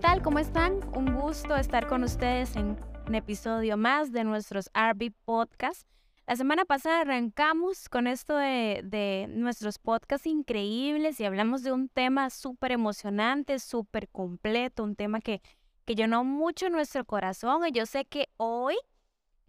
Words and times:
tal? 0.00 0.22
¿Cómo 0.22 0.38
están? 0.38 0.80
Un 0.96 1.14
gusto 1.14 1.56
estar 1.56 1.86
con 1.86 2.04
ustedes 2.04 2.56
en 2.56 2.78
un 3.06 3.14
episodio 3.14 3.76
más 3.76 4.12
de 4.12 4.24
nuestros 4.24 4.70
RB 4.72 5.12
Podcast. 5.26 5.86
La 6.26 6.36
semana 6.36 6.64
pasada 6.64 7.02
arrancamos 7.02 7.90
con 7.90 8.06
esto 8.06 8.34
de, 8.34 9.26
nuestros 9.28 9.78
podcasts 9.78 10.26
increíbles 10.26 11.20
y 11.20 11.26
hablamos 11.26 11.62
de 11.62 11.72
un 11.72 11.90
tema 11.90 12.30
súper 12.30 12.72
emocionante, 12.72 13.58
súper 13.58 14.08
completo, 14.08 14.84
un 14.84 14.96
tema 14.96 15.20
que, 15.20 15.42
que 15.84 15.94
llenó 15.94 16.24
mucho 16.24 16.70
nuestro 16.70 17.04
corazón 17.04 17.66
y 17.68 17.72
yo 17.72 17.84
sé 17.84 18.06
que 18.06 18.30
hoy 18.38 18.76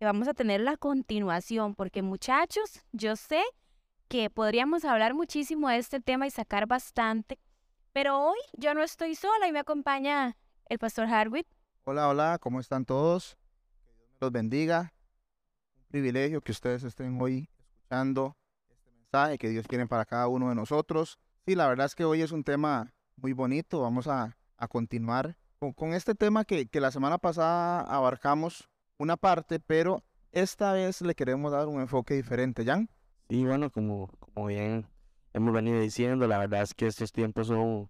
vamos 0.02 0.28
a 0.28 0.34
tener 0.34 0.60
la 0.60 0.76
continuación 0.76 1.76
porque 1.76 2.02
muchachos, 2.02 2.84
yo 2.92 3.16
sé 3.16 3.42
que 4.10 4.30
podríamos 4.30 4.84
hablar 4.84 5.14
muchísimo 5.14 5.70
de 5.70 5.78
este 5.78 6.02
tema 6.02 6.28
y 6.28 6.30
sacar 6.30 6.68
bastante, 6.68 7.40
pero 7.94 8.20
hoy 8.20 8.40
yo 8.58 8.74
no 8.74 8.84
estoy 8.84 9.16
sola 9.16 9.48
y 9.48 9.54
me 9.54 9.60
acompaña 9.60 10.36
el 10.72 10.80
pastor 10.80 11.06
Harwick. 11.08 11.46
Hola, 11.84 12.08
hola, 12.08 12.38
¿cómo 12.40 12.62
están 12.62 12.86
todos? 12.86 13.38
Que 13.84 13.92
Dios 13.92 14.18
los 14.22 14.32
bendiga 14.32 14.94
privilegio 15.90 16.40
que 16.40 16.54
ustedes 16.54 16.86
estén 16.86 17.22
hoy 17.22 17.50
escuchando 17.60 18.38
este 18.70 18.90
mensaje 18.90 19.38
que 19.38 19.50
Dios 19.50 19.68
tiene 19.68 19.86
para 19.86 20.06
cada 20.06 20.30
uno 20.30 20.48
de 20.48 20.56
nosotros. 20.56 21.20
Sí, 21.46 21.56
la 21.56 21.68
verdad 21.68 21.88
es 21.88 21.96
que 21.96 22.06
hoy 22.06 22.22
es 22.22 22.32
un 22.32 22.46
tema 22.46 22.94
muy 23.18 23.34
bonito. 23.34 23.82
Vamos 23.82 24.08
a, 24.08 24.38
a 24.56 24.68
continuar 24.70 25.36
con, 25.60 25.74
con, 25.74 25.94
este 25.94 26.16
tema 26.16 26.46
que, 26.46 26.66
que 26.68 26.80
la 26.80 26.92
semana 26.92 27.18
pasada 27.18 27.82
abarcamos 27.82 28.70
una 28.98 29.18
parte, 29.18 29.60
pero 29.60 30.06
esta 30.32 30.72
vez 30.72 31.02
le 31.02 31.16
queremos 31.16 31.52
dar 31.52 31.68
un 31.68 31.82
enfoque 31.82 32.14
diferente, 32.14 32.64
¿Jan? 32.64 32.90
Sí, 33.30 33.44
bueno, 33.44 33.70
como, 33.72 34.08
como 34.20 34.48
bien 34.48 34.88
hemos 35.34 35.54
venido 35.54 35.82
diciendo, 35.82 36.28
la 36.28 36.38
verdad 36.38 36.62
es 36.62 36.74
que 36.74 36.88
estos 36.88 37.12
tiempos 37.12 37.48
son, 37.48 37.90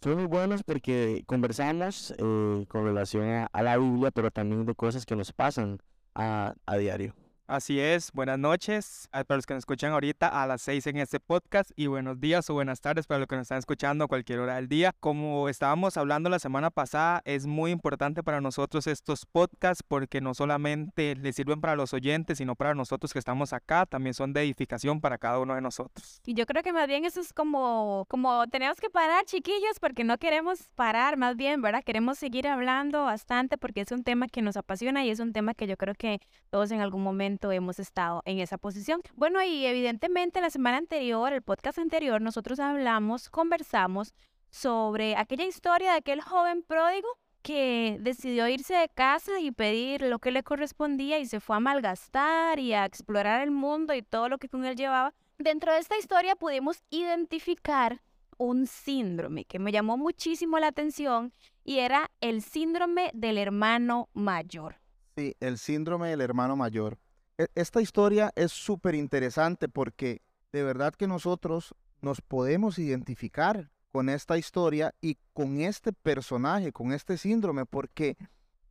son 0.00 0.16
muy 0.16 0.26
buenos 0.26 0.62
porque 0.62 1.24
conversamos 1.26 2.12
eh, 2.18 2.66
con 2.68 2.84
relación 2.84 3.24
a, 3.28 3.46
a, 3.46 3.62
la 3.62 3.76
Biblia, 3.76 4.10
pero 4.10 4.30
también 4.30 4.64
de 4.66 4.74
cosas 4.74 5.06
que 5.06 5.16
nos 5.16 5.32
pasan 5.32 5.78
a, 6.14 6.54
a 6.66 6.76
diario. 6.76 7.14
Así 7.48 7.78
es, 7.78 8.10
buenas 8.10 8.40
noches 8.40 9.08
para 9.12 9.36
los 9.36 9.46
que 9.46 9.54
nos 9.54 9.60
escuchan 9.60 9.92
ahorita 9.92 10.26
a 10.26 10.48
las 10.48 10.62
6 10.62 10.88
en 10.88 10.96
este 10.96 11.20
podcast 11.20 11.70
y 11.76 11.86
buenos 11.86 12.18
días 12.18 12.50
o 12.50 12.54
buenas 12.54 12.80
tardes 12.80 13.06
para 13.06 13.20
los 13.20 13.28
que 13.28 13.36
nos 13.36 13.42
están 13.42 13.58
escuchando 13.58 14.02
a 14.02 14.08
cualquier 14.08 14.40
hora 14.40 14.56
del 14.56 14.66
día. 14.66 14.92
Como 14.98 15.48
estábamos 15.48 15.96
hablando 15.96 16.28
la 16.28 16.40
semana 16.40 16.70
pasada, 16.70 17.22
es 17.24 17.46
muy 17.46 17.70
importante 17.70 18.24
para 18.24 18.40
nosotros 18.40 18.88
estos 18.88 19.26
podcasts 19.26 19.84
porque 19.86 20.20
no 20.20 20.34
solamente 20.34 21.14
les 21.14 21.36
sirven 21.36 21.60
para 21.60 21.76
los 21.76 21.94
oyentes, 21.94 22.38
sino 22.38 22.56
para 22.56 22.74
nosotros 22.74 23.12
que 23.12 23.20
estamos 23.20 23.52
acá, 23.52 23.86
también 23.86 24.14
son 24.14 24.32
de 24.32 24.42
edificación 24.42 25.00
para 25.00 25.16
cada 25.16 25.38
uno 25.38 25.54
de 25.54 25.60
nosotros. 25.60 26.20
Y 26.26 26.34
yo 26.34 26.46
creo 26.46 26.64
que 26.64 26.72
más 26.72 26.88
bien 26.88 27.04
eso 27.04 27.20
es 27.20 27.32
como, 27.32 28.06
como 28.08 28.48
tenemos 28.48 28.80
que 28.80 28.90
parar, 28.90 29.24
chiquillos, 29.24 29.78
porque 29.80 30.02
no 30.02 30.18
queremos 30.18 30.68
parar, 30.74 31.16
más 31.16 31.36
bien, 31.36 31.62
¿verdad? 31.62 31.84
Queremos 31.84 32.18
seguir 32.18 32.48
hablando 32.48 33.04
bastante 33.04 33.56
porque 33.56 33.82
es 33.82 33.92
un 33.92 34.02
tema 34.02 34.26
que 34.26 34.42
nos 34.42 34.56
apasiona 34.56 35.04
y 35.04 35.10
es 35.10 35.20
un 35.20 35.32
tema 35.32 35.54
que 35.54 35.68
yo 35.68 35.76
creo 35.76 35.94
que 35.94 36.20
todos 36.50 36.72
en 36.72 36.80
algún 36.80 37.04
momento 37.04 37.35
hemos 37.52 37.78
estado 37.78 38.22
en 38.24 38.38
esa 38.38 38.58
posición. 38.58 39.02
Bueno, 39.14 39.42
y 39.42 39.66
evidentemente 39.66 40.40
la 40.40 40.50
semana 40.50 40.78
anterior, 40.78 41.32
el 41.32 41.42
podcast 41.42 41.78
anterior, 41.78 42.20
nosotros 42.20 42.58
hablamos, 42.58 43.30
conversamos 43.30 44.14
sobre 44.50 45.16
aquella 45.16 45.44
historia 45.44 45.92
de 45.92 45.98
aquel 45.98 46.20
joven 46.20 46.62
pródigo 46.62 47.08
que 47.42 47.98
decidió 48.00 48.48
irse 48.48 48.74
de 48.74 48.88
casa 48.88 49.38
y 49.38 49.52
pedir 49.52 50.02
lo 50.02 50.18
que 50.18 50.32
le 50.32 50.42
correspondía 50.42 51.18
y 51.18 51.26
se 51.26 51.38
fue 51.38 51.56
a 51.56 51.60
malgastar 51.60 52.58
y 52.58 52.72
a 52.72 52.84
explorar 52.84 53.40
el 53.40 53.52
mundo 53.52 53.94
y 53.94 54.02
todo 54.02 54.28
lo 54.28 54.38
que 54.38 54.48
con 54.48 54.64
él 54.64 54.74
llevaba. 54.74 55.14
Dentro 55.38 55.72
de 55.72 55.78
esta 55.78 55.96
historia 55.96 56.34
pudimos 56.34 56.82
identificar 56.90 58.02
un 58.38 58.66
síndrome 58.66 59.44
que 59.44 59.58
me 59.58 59.70
llamó 59.70 59.96
muchísimo 59.96 60.58
la 60.58 60.68
atención 60.68 61.32
y 61.62 61.78
era 61.78 62.10
el 62.20 62.42
síndrome 62.42 63.10
del 63.14 63.38
hermano 63.38 64.08
mayor. 64.12 64.76
Sí, 65.16 65.36
el 65.40 65.58
síndrome 65.58 66.08
del 66.08 66.20
hermano 66.20 66.56
mayor. 66.56 66.98
E, 67.38 67.48
esta 67.54 67.80
historia 67.80 68.32
es 68.34 68.52
súper 68.52 68.94
interesante 68.94 69.68
porque 69.68 70.22
de 70.52 70.62
verdad 70.62 70.94
que 70.94 71.06
nosotros 71.06 71.74
nos 72.00 72.20
podemos 72.20 72.78
identificar 72.78 73.70
con 73.92 74.08
esta 74.08 74.36
historia 74.36 74.94
y 75.00 75.18
con 75.32 75.60
este 75.60 75.92
personaje, 75.92 76.72
con 76.72 76.92
este 76.92 77.16
síndrome, 77.16 77.64
porque 77.64 78.16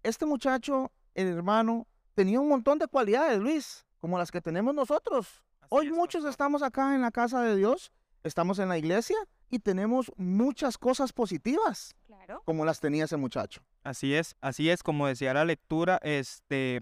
este 0.04 0.26
muchacho, 0.26 0.92
el 1.16 1.28
hermano, 1.28 1.88
tenía 2.14 2.40
un 2.40 2.50
montón 2.50 2.78
de 2.78 2.88
cualidades, 2.88 3.40
Luis, 3.40 3.86
como 4.00 4.18
las 4.18 4.32
que 4.32 4.42
tenemos 4.42 4.76
nosotros. 4.76 5.44
Hoy 5.70 5.92
muchos 5.92 6.26
estamos 6.26 6.62
acá 6.62 6.94
en 6.94 7.02
la 7.02 7.12
casa 7.12 7.42
de 7.42 7.56
Dios, 7.56 7.92
estamos 8.24 8.60
en 8.60 8.70
la 8.70 8.78
iglesia 8.78 9.18
y 9.50 9.60
tenemos 9.60 10.12
muchas 10.16 10.78
cosas 10.78 11.12
positivas, 11.12 11.96
claro. 12.06 12.44
como 12.46 12.66
las 12.66 12.80
tenía 12.80 13.06
ese 13.06 13.18
muchacho. 13.18 13.62
Así 13.84 14.14
es, 14.14 14.36
así 14.42 14.70
es, 14.70 14.84
como 14.84 15.08
decía 15.08 15.34
la 15.34 15.46
lectura, 15.46 16.00
este, 16.04 16.82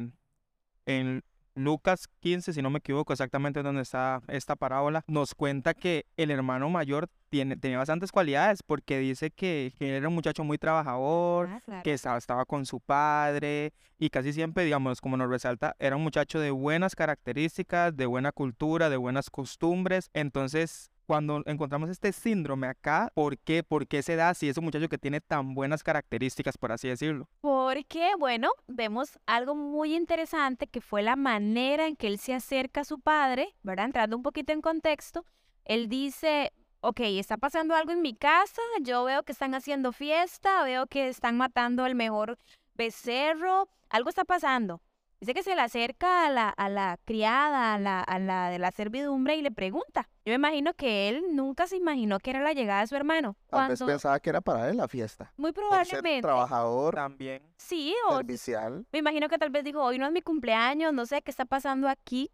en 0.85 1.23
Lucas 1.55 2.07
15, 2.21 2.53
si 2.53 2.61
no 2.61 2.69
me 2.69 2.79
equivoco 2.79 3.13
exactamente 3.13 3.63
donde 3.63 3.81
está 3.81 4.21
esta 4.27 4.55
parábola, 4.55 5.03
nos 5.07 5.35
cuenta 5.35 5.73
que 5.73 6.05
el 6.17 6.31
hermano 6.31 6.69
mayor 6.69 7.09
tiene, 7.29 7.55
tenía 7.57 7.77
bastantes 7.77 8.11
cualidades 8.11 8.63
porque 8.63 8.99
dice 8.99 9.31
que, 9.31 9.73
que 9.77 9.97
era 9.97 10.07
un 10.07 10.15
muchacho 10.15 10.43
muy 10.43 10.57
trabajador, 10.57 11.49
ah, 11.67 11.81
que 11.83 11.93
estaba, 11.93 12.17
estaba 12.17 12.45
con 12.45 12.65
su 12.65 12.79
padre 12.79 13.73
y 13.99 14.09
casi 14.09 14.33
siempre, 14.33 14.65
digamos, 14.65 15.01
como 15.01 15.17
nos 15.17 15.29
resalta, 15.29 15.75
era 15.79 15.95
un 15.95 16.03
muchacho 16.03 16.39
de 16.39 16.51
buenas 16.51 16.95
características, 16.95 17.95
de 17.95 18.05
buena 18.05 18.31
cultura, 18.31 18.89
de 18.89 18.97
buenas 18.97 19.29
costumbres. 19.29 20.09
Entonces, 20.13 20.91
cuando 21.05 21.43
encontramos 21.45 21.89
este 21.89 22.11
síndrome 22.11 22.67
acá, 22.67 23.11
¿por 23.13 23.37
qué? 23.37 23.63
¿Por 23.63 23.87
qué 23.87 24.01
se 24.01 24.15
da 24.15 24.33
si 24.33 24.49
es 24.49 24.57
un 24.57 24.65
muchacho 24.65 24.89
que 24.89 24.97
tiene 24.97 25.21
tan 25.21 25.53
buenas 25.53 25.83
características, 25.83 26.57
por 26.57 26.71
así 26.71 26.87
decirlo? 26.87 27.29
Porque, 27.41 28.11
bueno, 28.17 28.51
vemos 28.67 29.19
algo 29.25 29.55
muy 29.55 29.95
interesante 29.95 30.67
que 30.67 30.81
fue 30.81 31.01
la 31.03 31.15
manera 31.15 31.87
en 31.87 31.95
que 31.95 32.07
él 32.07 32.19
se 32.19 32.33
acerca 32.33 32.81
a 32.81 32.85
su 32.85 32.99
padre, 32.99 33.55
¿verdad? 33.63 33.85
Entrando 33.85 34.17
un 34.17 34.23
poquito 34.23 34.53
en 34.53 34.61
contexto, 34.61 35.25
él 35.65 35.89
dice, 35.89 36.51
ok, 36.81 36.99
está 37.01 37.37
pasando 37.37 37.75
algo 37.75 37.91
en 37.91 38.01
mi 38.01 38.15
casa, 38.15 38.61
yo 38.81 39.03
veo 39.03 39.23
que 39.23 39.31
están 39.31 39.55
haciendo 39.55 39.91
fiesta, 39.91 40.63
veo 40.63 40.87
que 40.87 41.07
están 41.07 41.37
matando 41.37 41.85
el 41.85 41.95
mejor 41.95 42.37
becerro, 42.75 43.69
algo 43.89 44.09
está 44.09 44.25
pasando. 44.25 44.81
Dice 45.23 45.33
que 45.33 45.43
se 45.43 45.55
le 45.55 45.61
acerca 45.61 46.25
a 46.25 46.29
la, 46.29 46.49
a 46.49 46.67
la 46.67 46.99
criada, 47.05 47.75
a 47.75 47.79
la, 47.79 48.01
a 48.01 48.19
la 48.19 48.49
de 48.49 48.59
la 48.59 48.71
servidumbre 48.71 49.37
y 49.37 49.41
le 49.41 49.51
pregunta. 49.51 50.09
Yo 50.25 50.31
me 50.31 50.35
imagino 50.35 50.73
que 50.73 51.07
él 51.07 51.23
nunca 51.31 51.65
se 51.65 51.77
imaginó 51.77 52.19
que 52.19 52.31
era 52.31 52.41
la 52.41 52.51
llegada 52.51 52.81
de 52.81 52.87
su 52.87 52.97
hermano. 52.97 53.37
Tal 53.47 53.69
vez 53.69 53.81
pensaba 53.81 54.19
que 54.19 54.31
era 54.31 54.41
para 54.41 54.69
él 54.69 54.75
la 54.75 54.89
fiesta. 54.89 55.31
Muy 55.37 55.53
probablemente. 55.53 56.23
trabajador. 56.23 56.95
También. 56.95 57.41
Sí, 57.55 57.95
o. 58.09 58.17
Servicial. 58.17 58.85
Me 58.91 58.99
imagino 58.99 59.29
que 59.29 59.37
tal 59.37 59.49
vez 59.49 59.63
dijo, 59.63 59.81
hoy 59.81 59.97
no 59.97 60.07
es 60.07 60.11
mi 60.11 60.21
cumpleaños, 60.21 60.91
no 60.91 61.05
sé 61.05 61.21
qué 61.21 61.31
está 61.31 61.45
pasando 61.45 61.87
aquí. 61.87 62.29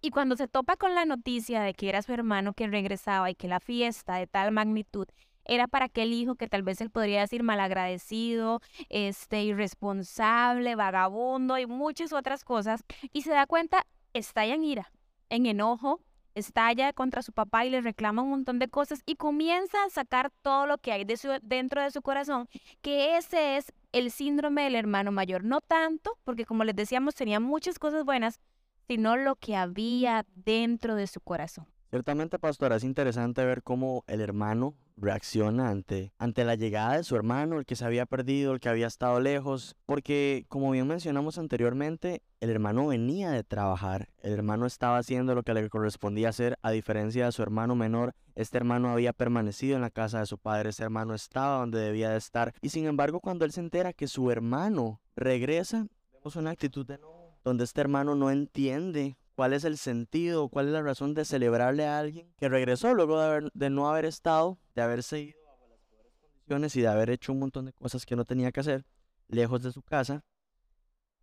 Y 0.00 0.10
cuando 0.10 0.36
se 0.36 0.46
topa 0.46 0.76
con 0.76 0.94
la 0.94 1.04
noticia 1.06 1.60
de 1.60 1.74
que 1.74 1.88
era 1.88 2.02
su 2.02 2.12
hermano 2.12 2.54
quien 2.54 2.70
regresaba 2.70 3.32
y 3.32 3.34
que 3.34 3.48
la 3.48 3.58
fiesta 3.58 4.14
de 4.14 4.28
tal 4.28 4.52
magnitud 4.52 5.08
era 5.50 5.66
para 5.66 5.86
aquel 5.86 6.12
hijo 6.12 6.36
que 6.36 6.46
tal 6.46 6.62
vez 6.62 6.80
él 6.80 6.90
podría 6.90 7.20
decir 7.20 7.42
malagradecido, 7.42 8.60
este, 8.88 9.42
irresponsable, 9.42 10.76
vagabundo 10.76 11.58
y 11.58 11.66
muchas 11.66 12.12
otras 12.12 12.44
cosas. 12.44 12.84
Y 13.12 13.22
se 13.22 13.32
da 13.32 13.46
cuenta, 13.46 13.84
estalla 14.14 14.54
en 14.54 14.62
ira, 14.62 14.92
en 15.28 15.46
enojo, 15.46 16.00
estalla 16.36 16.92
contra 16.92 17.22
su 17.22 17.32
papá 17.32 17.64
y 17.64 17.70
le 17.70 17.80
reclama 17.80 18.22
un 18.22 18.30
montón 18.30 18.60
de 18.60 18.68
cosas 18.68 19.02
y 19.06 19.16
comienza 19.16 19.82
a 19.84 19.90
sacar 19.90 20.30
todo 20.42 20.66
lo 20.66 20.78
que 20.78 20.92
hay 20.92 21.04
de 21.04 21.18
dentro 21.42 21.82
de 21.82 21.90
su 21.90 22.00
corazón, 22.00 22.48
que 22.80 23.16
ese 23.16 23.56
es 23.56 23.72
el 23.90 24.12
síndrome 24.12 24.62
del 24.62 24.76
hermano 24.76 25.10
mayor. 25.10 25.42
No 25.42 25.60
tanto, 25.60 26.16
porque 26.22 26.46
como 26.46 26.62
les 26.62 26.76
decíamos, 26.76 27.16
tenía 27.16 27.40
muchas 27.40 27.80
cosas 27.80 28.04
buenas, 28.04 28.40
sino 28.86 29.16
lo 29.16 29.34
que 29.34 29.56
había 29.56 30.24
dentro 30.36 30.94
de 30.94 31.08
su 31.08 31.20
corazón. 31.20 31.66
Ciertamente, 31.90 32.38
pastora, 32.38 32.76
es 32.76 32.84
interesante 32.84 33.44
ver 33.44 33.64
cómo 33.64 34.04
el 34.06 34.20
hermano 34.20 34.76
reacciona 35.00 35.70
ante, 35.70 36.12
ante 36.18 36.44
la 36.44 36.54
llegada 36.54 36.96
de 36.96 37.04
su 37.04 37.16
hermano, 37.16 37.58
el 37.58 37.66
que 37.66 37.76
se 37.76 37.84
había 37.84 38.06
perdido, 38.06 38.52
el 38.52 38.60
que 38.60 38.68
había 38.68 38.86
estado 38.86 39.20
lejos, 39.20 39.76
porque 39.86 40.44
como 40.48 40.70
bien 40.70 40.86
mencionamos 40.86 41.38
anteriormente, 41.38 42.22
el 42.40 42.50
hermano 42.50 42.86
venía 42.86 43.30
de 43.30 43.44
trabajar, 43.44 44.08
el 44.22 44.32
hermano 44.32 44.66
estaba 44.66 44.98
haciendo 44.98 45.34
lo 45.34 45.42
que 45.42 45.54
le 45.54 45.68
correspondía 45.68 46.28
hacer, 46.28 46.58
a 46.62 46.70
diferencia 46.70 47.26
de 47.26 47.32
su 47.32 47.42
hermano 47.42 47.74
menor, 47.74 48.14
este 48.34 48.58
hermano 48.58 48.90
había 48.90 49.12
permanecido 49.12 49.76
en 49.76 49.82
la 49.82 49.90
casa 49.90 50.20
de 50.20 50.26
su 50.26 50.38
padre, 50.38 50.70
ese 50.70 50.84
hermano 50.84 51.14
estaba 51.14 51.58
donde 51.58 51.80
debía 51.80 52.10
de 52.10 52.18
estar, 52.18 52.54
y 52.60 52.68
sin 52.70 52.86
embargo 52.86 53.20
cuando 53.20 53.44
él 53.44 53.52
se 53.52 53.60
entera 53.60 53.92
que 53.92 54.06
su 54.06 54.30
hermano 54.30 55.00
regresa, 55.16 55.86
vemos 56.12 56.36
una 56.36 56.50
actitud 56.50 56.86
de 56.86 56.98
no, 56.98 57.38
donde 57.44 57.64
este 57.64 57.80
hermano 57.80 58.14
no 58.14 58.30
entiende 58.30 59.16
cuál 59.40 59.54
es 59.54 59.64
el 59.64 59.78
sentido, 59.78 60.50
cuál 60.50 60.66
es 60.66 60.72
la 60.74 60.82
razón 60.82 61.14
de 61.14 61.24
celebrarle 61.24 61.86
a 61.86 61.98
alguien 61.98 62.30
que 62.36 62.50
regresó 62.50 62.92
luego 62.92 63.18
de, 63.18 63.48
de 63.54 63.70
no 63.70 63.88
haber 63.88 64.04
estado, 64.04 64.58
de 64.74 64.82
haberse 64.82 65.18
ido 65.18 65.40
bajo 65.46 65.66
las 65.66 65.80
peores 65.88 66.12
condiciones 66.20 66.76
y 66.76 66.82
de 66.82 66.88
haber 66.88 67.08
hecho 67.08 67.32
un 67.32 67.38
montón 67.38 67.64
de 67.64 67.72
cosas 67.72 68.04
que 68.04 68.16
no 68.16 68.26
tenía 68.26 68.52
que 68.52 68.60
hacer, 68.60 68.84
lejos 69.28 69.62
de 69.62 69.72
su 69.72 69.80
casa. 69.80 70.26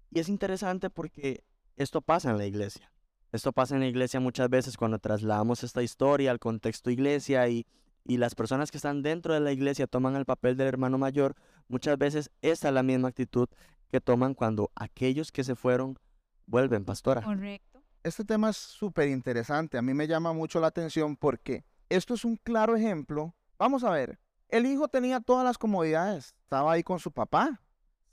Y 0.09 0.19
es 0.19 0.29
interesante 0.29 0.89
porque 0.89 1.43
esto 1.75 2.01
pasa 2.01 2.31
en 2.31 2.39
la 2.39 2.47
iglesia. 2.47 2.91
Esto 3.31 3.53
pasa 3.53 3.75
en 3.75 3.81
la 3.81 3.87
iglesia 3.87 4.19
muchas 4.19 4.49
veces 4.49 4.77
cuando 4.77 4.97
trasladamos 4.97 5.63
esta 5.63 5.83
historia 5.83 6.31
al 6.31 6.39
contexto 6.39 6.89
iglesia 6.89 7.47
y, 7.49 7.67
y 8.03 8.17
las 8.17 8.33
personas 8.33 8.71
que 8.71 8.77
están 8.77 9.03
dentro 9.03 9.35
de 9.35 9.41
la 9.41 9.51
iglesia 9.51 9.85
toman 9.85 10.15
el 10.15 10.25
papel 10.25 10.57
del 10.57 10.69
hermano 10.69 10.97
mayor. 10.97 11.35
muchas 11.67 11.99
veces 11.99 12.31
esa 12.41 12.69
es 12.69 12.73
la 12.73 12.81
misma 12.81 13.09
actitud 13.09 13.47
que 13.91 14.01
toman 14.01 14.33
cuando 14.33 14.71
aquellos 14.73 15.31
que 15.31 15.43
se 15.43 15.55
fueron 15.55 15.99
vuelven, 16.47 16.83
pastora. 16.85 17.21
Correcto. 17.21 17.66
Este 18.07 18.23
tema 18.23 18.51
es 18.51 18.55
súper 18.55 19.09
interesante. 19.09 19.77
A 19.77 19.81
mí 19.81 19.93
me 19.93 20.07
llama 20.07 20.31
mucho 20.31 20.61
la 20.61 20.67
atención 20.67 21.17
porque 21.17 21.65
esto 21.89 22.13
es 22.13 22.23
un 22.23 22.37
claro 22.37 22.77
ejemplo. 22.77 23.35
Vamos 23.59 23.83
a 23.83 23.89
ver, 23.89 24.17
el 24.47 24.65
hijo 24.65 24.87
tenía 24.87 25.19
todas 25.19 25.43
las 25.43 25.57
comodidades. 25.57 26.33
Estaba 26.43 26.71
ahí 26.71 26.83
con 26.83 26.99
su 26.99 27.11
papá, 27.11 27.61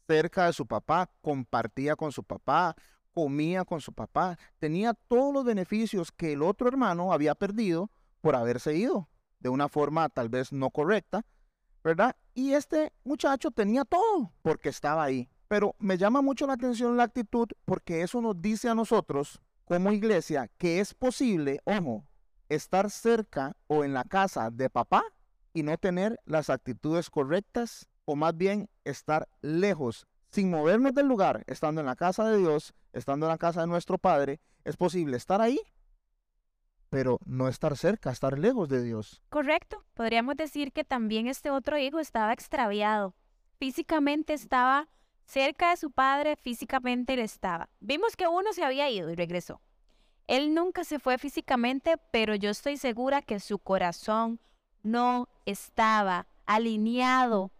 cerca 0.08 0.46
de 0.46 0.52
su 0.52 0.66
papá, 0.66 1.12
compartía 1.20 1.94
con 1.94 2.10
su 2.10 2.24
papá, 2.24 2.74
comía 3.12 3.64
con 3.64 3.80
su 3.80 3.92
papá, 3.92 4.36
tenía 4.58 4.94
todos 4.94 5.32
los 5.32 5.44
beneficios 5.44 6.10
que 6.10 6.32
el 6.32 6.42
otro 6.42 6.66
hermano 6.66 7.12
había 7.12 7.36
perdido 7.36 7.88
por 8.20 8.34
haberse 8.34 8.74
ido 8.74 9.08
de 9.38 9.48
una 9.48 9.68
forma 9.68 10.08
tal 10.08 10.28
vez 10.28 10.50
no 10.52 10.70
correcta, 10.70 11.24
¿verdad? 11.84 12.16
Y 12.34 12.54
este 12.54 12.92
muchacho 13.04 13.52
tenía 13.52 13.84
todo 13.84 14.32
porque 14.42 14.70
estaba 14.70 15.04
ahí. 15.04 15.30
Pero 15.46 15.76
me 15.78 15.98
llama 15.98 16.20
mucho 16.20 16.48
la 16.48 16.54
atención 16.54 16.96
la 16.96 17.04
actitud 17.04 17.46
porque 17.64 18.02
eso 18.02 18.20
nos 18.20 18.42
dice 18.42 18.68
a 18.68 18.74
nosotros 18.74 19.40
como 19.64 19.92
iglesia 19.92 20.50
que 20.58 20.80
es 20.80 20.94
posible, 20.94 21.60
ojo, 21.64 22.04
estar 22.48 22.90
cerca 22.90 23.56
o 23.66 23.84
en 23.84 23.94
la 23.94 24.04
casa 24.04 24.50
de 24.50 24.70
papá 24.70 25.04
y 25.52 25.62
no 25.62 25.76
tener 25.78 26.20
las 26.24 26.50
actitudes 26.50 27.10
correctas 27.10 27.88
o 28.04 28.16
más 28.16 28.36
bien 28.36 28.68
estar 28.84 29.28
lejos, 29.40 30.06
sin 30.30 30.50
movernos 30.50 30.94
del 30.94 31.06
lugar, 31.06 31.44
estando 31.46 31.80
en 31.80 31.86
la 31.86 31.96
casa 31.96 32.28
de 32.28 32.38
Dios, 32.38 32.74
estando 32.92 33.26
en 33.26 33.30
la 33.30 33.38
casa 33.38 33.62
de 33.62 33.66
nuestro 33.66 33.98
Padre, 33.98 34.40
es 34.64 34.76
posible 34.76 35.16
estar 35.16 35.40
ahí, 35.40 35.60
pero 36.90 37.18
no 37.24 37.48
estar 37.48 37.76
cerca, 37.76 38.10
estar 38.10 38.38
lejos 38.38 38.68
de 38.68 38.82
Dios. 38.82 39.22
Correcto. 39.28 39.84
Podríamos 39.94 40.36
decir 40.36 40.72
que 40.72 40.84
también 40.84 41.26
este 41.26 41.50
otro 41.50 41.78
hijo 41.78 41.98
estaba 41.98 42.32
extraviado. 42.32 43.14
Físicamente 43.58 44.32
estaba 44.32 44.88
cerca 45.24 45.70
de 45.70 45.76
su 45.76 45.90
padre, 45.90 46.36
físicamente 46.36 47.14
él 47.14 47.20
estaba. 47.20 47.68
Vimos 47.80 48.16
que 48.16 48.28
uno 48.28 48.52
se 48.52 48.64
había 48.64 48.90
ido 48.90 49.10
y 49.10 49.14
regresó. 49.14 49.60
Él 50.26 50.54
nunca 50.54 50.84
se 50.84 50.98
fue 50.98 51.18
físicamente, 51.18 51.96
pero 52.10 52.34
yo 52.34 52.50
estoy 52.50 52.76
segura 52.76 53.22
que 53.22 53.40
su 53.40 53.58
corazón 53.58 54.40
no 54.82 55.28
estaba 55.44 56.26
alineado 56.46 57.50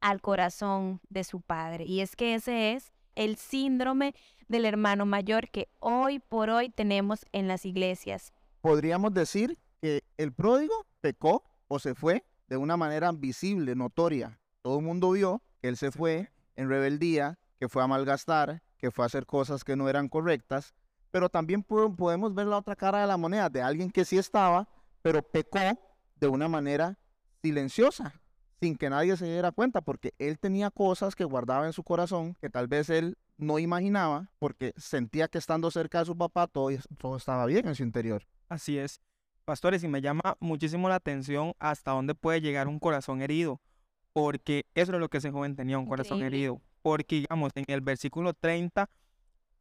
al 0.00 0.20
corazón 0.20 1.00
de 1.08 1.24
su 1.24 1.40
padre. 1.40 1.84
Y 1.84 2.00
es 2.00 2.16
que 2.16 2.34
ese 2.34 2.72
es 2.72 2.92
el 3.14 3.36
síndrome 3.36 4.14
del 4.48 4.64
hermano 4.64 5.06
mayor 5.06 5.50
que 5.50 5.68
hoy 5.80 6.18
por 6.20 6.50
hoy 6.50 6.70
tenemos 6.70 7.26
en 7.32 7.48
las 7.48 7.64
iglesias. 7.64 8.32
Podríamos 8.60 9.12
decir 9.12 9.58
que 9.80 10.02
el 10.16 10.32
pródigo 10.32 10.86
pecó 11.00 11.44
o 11.68 11.78
se 11.78 11.94
fue 11.94 12.24
de 12.48 12.56
una 12.56 12.76
manera 12.76 13.12
visible, 13.12 13.74
notoria. 13.74 14.40
Todo 14.62 14.78
el 14.78 14.84
mundo 14.84 15.10
vio 15.12 15.42
que 15.60 15.68
él 15.68 15.76
se 15.76 15.90
fue 15.90 16.30
en 16.58 16.68
rebeldía, 16.68 17.38
que 17.58 17.68
fue 17.68 17.82
a 17.82 17.86
malgastar, 17.86 18.62
que 18.78 18.90
fue 18.90 19.04
a 19.04 19.06
hacer 19.06 19.26
cosas 19.26 19.62
que 19.62 19.76
no 19.76 19.88
eran 19.88 20.08
correctas, 20.08 20.74
pero 21.12 21.28
también 21.28 21.62
podemos 21.62 22.34
ver 22.34 22.48
la 22.48 22.58
otra 22.58 22.74
cara 22.74 23.00
de 23.00 23.06
la 23.06 23.16
moneda 23.16 23.48
de 23.48 23.62
alguien 23.62 23.90
que 23.90 24.04
sí 24.04 24.18
estaba, 24.18 24.68
pero 25.00 25.22
pecó 25.22 25.78
de 26.16 26.26
una 26.26 26.48
manera 26.48 26.98
silenciosa, 27.42 28.20
sin 28.60 28.76
que 28.76 28.90
nadie 28.90 29.16
se 29.16 29.26
diera 29.26 29.52
cuenta, 29.52 29.80
porque 29.82 30.14
él 30.18 30.40
tenía 30.40 30.70
cosas 30.72 31.14
que 31.14 31.24
guardaba 31.24 31.64
en 31.64 31.72
su 31.72 31.84
corazón 31.84 32.34
que 32.40 32.50
tal 32.50 32.66
vez 32.66 32.90
él 32.90 33.16
no 33.36 33.60
imaginaba, 33.60 34.32
porque 34.40 34.74
sentía 34.76 35.28
que 35.28 35.38
estando 35.38 35.70
cerca 35.70 36.00
de 36.00 36.06
su 36.06 36.18
papá 36.18 36.48
todo, 36.48 36.70
todo 36.98 37.16
estaba 37.16 37.46
bien 37.46 37.68
en 37.68 37.76
su 37.76 37.84
interior. 37.84 38.26
Así 38.48 38.78
es. 38.78 39.00
Pastores, 39.44 39.84
y 39.84 39.88
me 39.88 40.00
llama 40.00 40.36
muchísimo 40.40 40.88
la 40.88 40.96
atención 40.96 41.54
hasta 41.60 41.92
dónde 41.92 42.16
puede 42.16 42.40
llegar 42.40 42.66
un 42.66 42.80
corazón 42.80 43.22
herido, 43.22 43.60
porque 44.12 44.66
eso 44.74 44.92
es 44.92 44.98
lo 44.98 45.08
que 45.08 45.18
ese 45.18 45.30
joven 45.30 45.56
tenía, 45.56 45.78
un 45.78 45.86
corazón 45.86 46.22
herido. 46.22 46.60
Porque, 46.82 47.16
digamos, 47.16 47.52
en 47.54 47.64
el 47.68 47.80
versículo 47.80 48.34
30, 48.34 48.88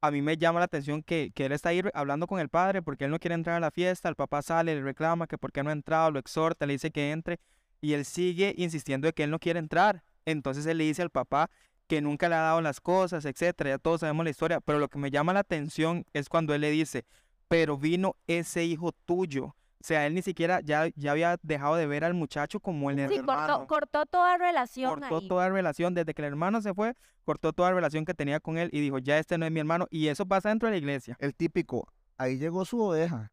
a 0.01 0.11
mí 0.11 0.21
me 0.21 0.37
llama 0.37 0.59
la 0.59 0.65
atención 0.65 1.03
que, 1.03 1.31
que, 1.33 1.45
él 1.45 1.51
está 1.51 1.69
ahí 1.69 1.81
hablando 1.93 2.27
con 2.27 2.39
el 2.39 2.49
padre 2.49 2.81
porque 2.81 3.05
él 3.05 3.11
no 3.11 3.19
quiere 3.19 3.35
entrar 3.35 3.57
a 3.57 3.59
la 3.59 3.71
fiesta, 3.71 4.09
el 4.09 4.15
papá 4.15 4.41
sale, 4.41 4.75
le 4.75 4.81
reclama 4.81 5.27
que 5.27 5.37
por 5.37 5.51
qué 5.51 5.63
no 5.63 5.69
ha 5.69 5.73
entrado, 5.73 6.11
lo 6.11 6.19
exhorta, 6.19 6.65
le 6.65 6.73
dice 6.73 6.91
que 6.91 7.11
entre, 7.11 7.39
y 7.81 7.93
él 7.93 8.05
sigue 8.05 8.53
insistiendo 8.57 9.07
de 9.07 9.13
que 9.13 9.23
él 9.23 9.31
no 9.31 9.39
quiere 9.39 9.59
entrar. 9.59 10.03
Entonces 10.25 10.65
él 10.65 10.77
le 10.77 10.83
dice 10.83 11.01
al 11.01 11.09
papá 11.09 11.49
que 11.87 12.01
nunca 12.01 12.29
le 12.29 12.35
ha 12.35 12.41
dado 12.41 12.61
las 12.61 12.81
cosas, 12.81 13.25
etcétera, 13.25 13.71
ya 13.71 13.77
todos 13.77 14.01
sabemos 14.01 14.25
la 14.25 14.29
historia, 14.29 14.59
pero 14.59 14.77
lo 14.77 14.89
que 14.89 14.99
me 14.99 15.09
llama 15.09 15.33
la 15.33 15.39
atención 15.39 16.05
es 16.13 16.29
cuando 16.29 16.53
él 16.53 16.61
le 16.61 16.69
dice, 16.69 17.05
pero 17.47 17.77
vino 17.77 18.15
ese 18.27 18.65
hijo 18.65 18.91
tuyo. 18.91 19.55
O 19.87 19.93
sea, 19.95 20.05
él 20.05 20.15
ni 20.15 20.21
siquiera 20.21 20.59
ya, 20.59 20.89
ya 20.97 21.11
había 21.11 21.37
dejado 21.43 21.77
de 21.77 21.87
ver 21.87 22.03
al 22.03 22.13
muchacho 22.13 22.59
como 22.59 22.91
el 22.91 22.97
sí, 22.97 23.15
hermano. 23.15 23.47
Cortó, 23.59 23.67
cortó 23.67 24.05
toda 24.05 24.37
relación. 24.37 24.89
Cortó 24.99 25.19
ahí. 25.19 25.27
toda 25.29 25.47
relación. 25.47 25.93
Desde 25.93 26.13
que 26.13 26.21
el 26.23 26.27
hermano 26.27 26.59
se 26.61 26.73
fue, 26.73 26.93
cortó 27.23 27.53
toda 27.53 27.71
relación 27.71 28.03
que 28.03 28.13
tenía 28.13 28.41
con 28.41 28.57
él 28.57 28.69
y 28.73 28.81
dijo, 28.81 28.97
ya 28.97 29.17
este 29.17 29.37
no 29.37 29.45
es 29.45 29.51
mi 29.53 29.61
hermano. 29.61 29.87
Y 29.89 30.09
eso 30.09 30.25
pasa 30.25 30.49
dentro 30.49 30.67
de 30.67 30.71
la 30.73 30.77
iglesia. 30.79 31.15
El 31.21 31.33
típico, 31.33 31.87
ahí 32.17 32.37
llegó 32.37 32.65
su 32.65 32.81
oveja. 32.81 33.31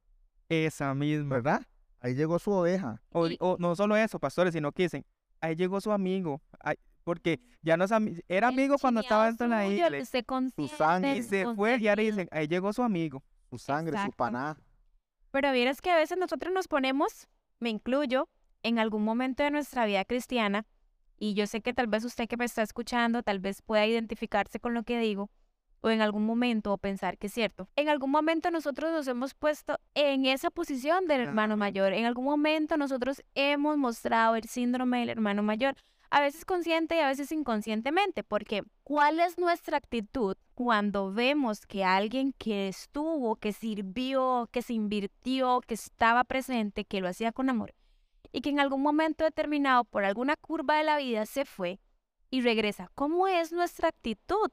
Esa 0.48 0.94
misma. 0.94 1.34
¿Verdad? 1.34 1.66
Ahí 1.98 2.14
llegó 2.14 2.38
su 2.38 2.52
oveja. 2.52 3.02
O, 3.10 3.28
o 3.40 3.56
no 3.58 3.74
solo 3.74 3.96
eso, 3.96 4.20
pastores, 4.20 4.54
sino 4.54 4.70
que 4.70 4.84
dicen, 4.84 5.04
ahí 5.40 5.56
llegó 5.56 5.80
su 5.80 5.90
amigo. 5.90 6.40
Porque 7.02 7.40
ya 7.62 7.76
no 7.76 7.82
es 7.82 7.90
ami- 7.90 8.22
era 8.28 8.46
amigo 8.46 8.76
cuando 8.78 9.00
estaba 9.00 9.26
dentro 9.26 9.48
de 9.48 9.50
la 9.56 9.66
iglesia. 9.66 10.22
consiente, 10.22 10.76
sangre. 10.76 11.16
Y 11.16 11.22
se 11.24 11.52
fue 11.56 11.78
y 11.78 11.88
ahora 11.88 12.02
dicen, 12.02 12.28
ahí 12.30 12.46
llegó 12.46 12.72
su 12.72 12.84
amigo. 12.84 13.24
Su 13.50 13.58
sangre, 13.58 13.98
su 14.04 14.12
paná. 14.12 14.56
Pero 15.34 15.50
vieras 15.50 15.80
que 15.80 15.90
a 15.90 15.96
veces 15.96 16.16
nosotros 16.16 16.54
nos 16.54 16.68
ponemos, 16.68 17.26
me 17.58 17.68
incluyo, 17.68 18.28
en 18.62 18.78
algún 18.78 19.02
momento 19.02 19.42
de 19.42 19.50
nuestra 19.50 19.84
vida 19.84 20.04
cristiana, 20.04 20.64
y 21.18 21.34
yo 21.34 21.48
sé 21.48 21.60
que 21.60 21.74
tal 21.74 21.88
vez 21.88 22.04
usted 22.04 22.28
que 22.28 22.36
me 22.36 22.44
está 22.44 22.62
escuchando, 22.62 23.24
tal 23.24 23.40
vez 23.40 23.60
pueda 23.60 23.84
identificarse 23.84 24.60
con 24.60 24.74
lo 24.74 24.84
que 24.84 24.96
digo, 25.00 25.30
o 25.80 25.90
en 25.90 26.02
algún 26.02 26.24
momento, 26.24 26.72
o 26.72 26.78
pensar 26.78 27.18
que 27.18 27.26
es 27.26 27.32
cierto. 27.32 27.68
En 27.74 27.88
algún 27.88 28.12
momento 28.12 28.52
nosotros 28.52 28.92
nos 28.92 29.08
hemos 29.08 29.34
puesto 29.34 29.80
en 29.94 30.24
esa 30.24 30.52
posición 30.52 31.08
del 31.08 31.22
hermano 31.22 31.56
mayor. 31.56 31.94
En 31.94 32.04
algún 32.04 32.26
momento 32.26 32.76
nosotros 32.76 33.24
hemos 33.34 33.76
mostrado 33.76 34.36
el 34.36 34.44
síndrome 34.44 35.00
del 35.00 35.08
hermano 35.08 35.42
mayor. 35.42 35.74
A 36.14 36.20
veces 36.20 36.44
consciente 36.44 36.94
y 36.94 37.00
a 37.00 37.08
veces 37.08 37.32
inconscientemente, 37.32 38.22
porque 38.22 38.62
¿cuál 38.84 39.18
es 39.18 39.36
nuestra 39.36 39.78
actitud 39.78 40.36
cuando 40.54 41.12
vemos 41.12 41.66
que 41.66 41.82
alguien 41.82 42.32
que 42.34 42.68
estuvo, 42.68 43.34
que 43.34 43.52
sirvió, 43.52 44.48
que 44.52 44.62
se 44.62 44.74
invirtió, 44.74 45.60
que 45.66 45.74
estaba 45.74 46.22
presente, 46.22 46.84
que 46.84 47.00
lo 47.00 47.08
hacía 47.08 47.32
con 47.32 47.50
amor, 47.50 47.74
y 48.30 48.42
que 48.42 48.50
en 48.50 48.60
algún 48.60 48.80
momento 48.80 49.24
determinado 49.24 49.82
por 49.82 50.04
alguna 50.04 50.36
curva 50.36 50.76
de 50.76 50.84
la 50.84 50.98
vida 50.98 51.26
se 51.26 51.44
fue 51.44 51.80
y 52.30 52.42
regresa? 52.42 52.92
¿Cómo 52.94 53.26
es 53.26 53.50
nuestra 53.50 53.88
actitud? 53.88 54.52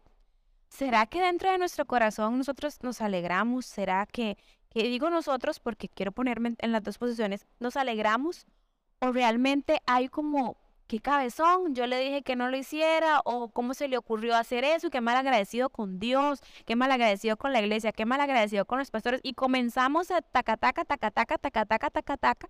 ¿Será 0.68 1.06
que 1.06 1.22
dentro 1.22 1.52
de 1.52 1.60
nuestro 1.60 1.86
corazón 1.86 2.40
nosotros 2.40 2.82
nos 2.82 3.02
alegramos? 3.02 3.68
¿Será 3.68 4.08
que, 4.08 4.36
que 4.72 4.82
digo 4.82 5.12
nosotros 5.12 5.60
porque 5.60 5.90
quiero 5.90 6.12
ponerme 6.12 6.56
en- 6.58 6.72
las 6.72 6.82
dos 6.82 6.98
posiciones, 6.98 7.46
nos 7.60 7.78
alegramos? 7.78 8.48
¿O 9.00 9.12
realmente 9.12 9.80
hay 9.86 10.08
como, 10.08 10.58
qué 10.92 11.00
cabezón, 11.00 11.74
yo 11.74 11.88
le 11.88 11.98
dije 12.00 12.22
que 12.22 12.36
no 12.36 12.50
lo 12.50 12.58
hiciera? 12.58 13.22
¿O 13.24 13.48
cómo 13.48 13.74
se 13.74 13.88
le 13.88 13.98
ocurrió 13.98 14.36
hacer 14.36 14.66
eso? 14.66 14.90
Qué 14.90 15.00
mal 15.00 15.16
agradecido 15.16 15.70
con 15.70 16.00
Dios, 16.00 16.42
qué 16.66 16.76
mal 16.76 16.92
agradecido 16.92 17.38
con 17.38 17.54
la 17.54 17.62
iglesia, 17.62 17.94
qué 17.94 18.06
mal 18.06 18.20
agradecido 18.20 18.66
con 18.66 18.78
los 18.78 18.92
pastores. 18.92 19.22
Y 19.24 19.34
comenzamos 19.34 20.12
a 20.12 20.22
tacataca, 20.22 20.84
tacataca, 20.84 21.38
tacataca, 21.38 21.90
tacataca. 21.92 22.50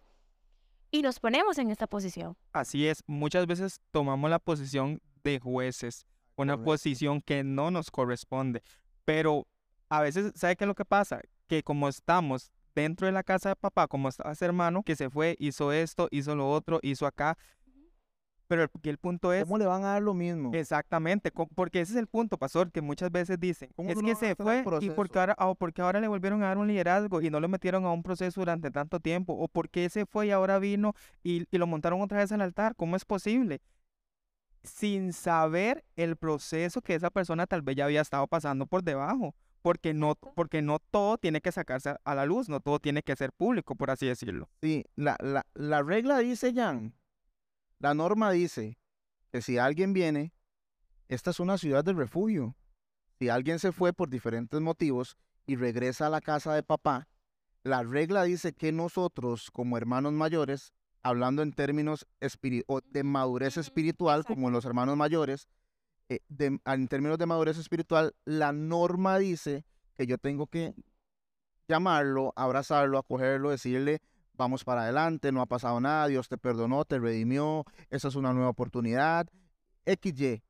Y 0.90 1.04
nos 1.04 1.20
ponemos 1.20 1.60
en 1.60 1.70
esta 1.70 1.86
posición. 1.86 2.36
Así 2.52 2.88
es, 2.88 3.04
muchas 3.06 3.46
veces 3.46 3.80
tomamos 3.92 4.28
la 4.32 4.40
posición 4.40 5.00
de 5.24 5.40
jueces, 5.40 6.08
una 6.36 6.54
Correcto. 6.54 6.66
posición 6.66 7.22
que 7.22 7.44
no 7.44 7.70
nos 7.70 7.92
corresponde. 7.92 8.64
Pero 9.06 9.46
a 9.88 10.02
veces, 10.02 10.32
¿sabe 10.34 10.56
qué 10.56 10.64
es 10.64 10.68
lo 10.68 10.74
que 10.74 10.84
pasa? 10.84 11.22
Que 11.46 11.62
como 11.62 11.88
estamos 11.88 12.52
dentro 12.74 13.06
de 13.06 13.14
la 13.14 13.22
casa 13.22 13.50
de 13.50 13.56
papá, 13.56 13.88
como 13.88 14.10
está 14.10 14.32
ese 14.32 14.46
hermano 14.46 14.82
que 14.82 14.96
se 14.96 15.10
fue, 15.10 15.36
hizo 15.40 15.72
esto, 15.72 16.08
hizo 16.12 16.36
lo 16.36 16.50
otro, 16.50 16.80
hizo 16.82 17.06
acá. 17.06 17.38
Pero 18.52 18.68
que 18.82 18.90
el 18.90 18.98
punto 18.98 19.32
es, 19.32 19.46
¿Cómo 19.46 19.58
le 19.58 19.66
van 19.66 19.86
a 19.86 19.94
dar 19.94 20.02
lo 20.02 20.14
mismo? 20.14 20.52
exactamente, 20.54 21.32
porque 21.56 21.80
ese 21.80 21.94
es 21.94 21.98
el 21.98 22.08
punto, 22.08 22.38
pastor, 22.38 22.70
que 22.70 22.82
muchas 22.82 23.10
veces 23.10 23.40
dicen, 23.40 23.70
¿Cómo 23.78 23.90
es 23.90 23.98
que 24.02 24.14
se 24.14 24.36
fue 24.36 24.66
y 24.82 24.90
porque 24.90 25.20
ahora, 25.20 25.38
o 25.40 25.56
porque 25.56 25.82
ahora 25.82 26.02
le 26.02 26.10
volvieron 26.10 26.44
a 26.44 26.48
dar 26.48 26.58
un 26.58 26.68
liderazgo 26.68 27.22
y 27.22 27.30
no 27.30 27.40
lo 27.40 27.48
metieron 27.48 27.86
a 27.86 27.92
un 27.94 28.04
proceso 28.04 28.42
durante 28.42 28.70
tanto 28.70 29.00
tiempo, 29.00 29.32
o 29.32 29.48
porque 29.48 29.88
se 29.88 30.06
fue 30.06 30.28
y 30.28 30.32
ahora 30.32 30.60
vino 30.60 30.94
y, 31.24 31.46
y 31.50 31.58
lo 31.58 31.66
montaron 31.66 32.02
otra 32.02 32.18
vez 32.18 32.30
al 32.34 32.42
altar, 32.42 32.76
¿cómo 32.76 32.98
es 32.98 33.06
posible? 33.06 33.62
Sin 34.64 35.14
saber 35.14 35.86
el 35.96 36.18
proceso 36.18 36.82
que 36.82 36.96
esa 36.96 37.10
persona 37.10 37.48
tal 37.48 37.62
vez 37.62 37.78
ya 37.78 37.86
había 37.86 38.02
estado 38.02 38.28
pasando 38.28 38.66
por 38.68 38.84
debajo, 38.84 39.34
porque 39.62 39.94
no, 39.94 40.16
porque 40.16 40.62
no 40.62 40.80
todo 40.92 41.18
tiene 41.18 41.40
que 41.40 41.54
sacarse 41.54 41.92
a- 41.92 42.00
a 42.04 42.16
la 42.16 42.26
luz, 42.26 42.50
no 42.50 42.60
todo 42.60 42.80
tiene 42.80 43.02
que 43.02 43.16
ser 43.16 43.32
público, 43.32 43.76
por 43.76 43.92
así 43.92 44.08
decirlo. 44.08 44.50
Sí, 44.62 44.84
la, 44.98 45.16
la, 45.22 45.46
la 45.54 45.82
regla 45.84 46.18
dice, 46.20 46.54
Jan, 46.54 46.94
la 47.82 47.96
norma 47.96 48.32
dice 48.32 48.78
que 49.32 49.42
si 49.42 49.58
alguien 49.58 49.92
viene, 49.92 50.34
esta 51.10 51.32
es 51.32 51.40
una 51.40 51.58
ciudad 51.58 51.84
de 51.84 51.94
refugio. 51.94 52.56
Si 53.18 53.30
alguien 53.30 53.58
se 53.58 53.72
fue 53.72 53.92
por 53.92 54.10
diferentes 54.10 54.62
motivos 54.62 55.18
y 55.48 55.56
regresa 55.56 56.08
a 56.08 56.10
la 56.12 56.22
casa 56.22 56.54
de 56.54 56.62
papá, 56.62 57.08
la 57.64 57.82
regla 57.84 58.24
dice 58.24 58.54
que 58.54 58.72
nosotros, 58.72 59.50
como 59.52 59.78
hermanos 59.78 60.14
mayores, 60.14 60.74
hablando 61.02 61.42
en 61.42 61.54
términos 61.54 62.08
de 62.20 63.04
madurez 63.04 63.58
espiritual, 63.58 64.26
como 64.26 64.52
los 64.52 64.66
hermanos 64.66 64.96
mayores, 64.96 65.48
eh, 66.10 66.20
de- 66.30 66.60
en 66.64 66.88
términos 66.88 67.18
de 67.18 67.26
madurez 67.26 67.58
espiritual, 67.58 68.14
la 68.26 68.52
norma 68.52 69.18
dice 69.18 69.66
que 69.96 70.06
yo 70.06 70.20
tengo 70.20 70.46
que 70.46 70.76
llamarlo, 71.68 72.34
abrazarlo, 72.36 73.00
acogerlo, 73.00 73.50
decirle, 73.50 74.02
vamos 74.34 74.64
para 74.64 74.84
adelante, 74.84 75.32
no 75.32 75.42
ha 75.42 75.46
pasado 75.46 75.80
nada, 75.80 76.08
Dios 76.08 76.28
te 76.30 76.38
perdonó, 76.38 76.86
te 76.86 77.00
redimió, 77.00 77.66
esa 77.90 78.08
es 78.08 78.16
una 78.16 78.34
nueva 78.34 78.50
oportunidad, 78.50 79.28
XY. 79.86 80.42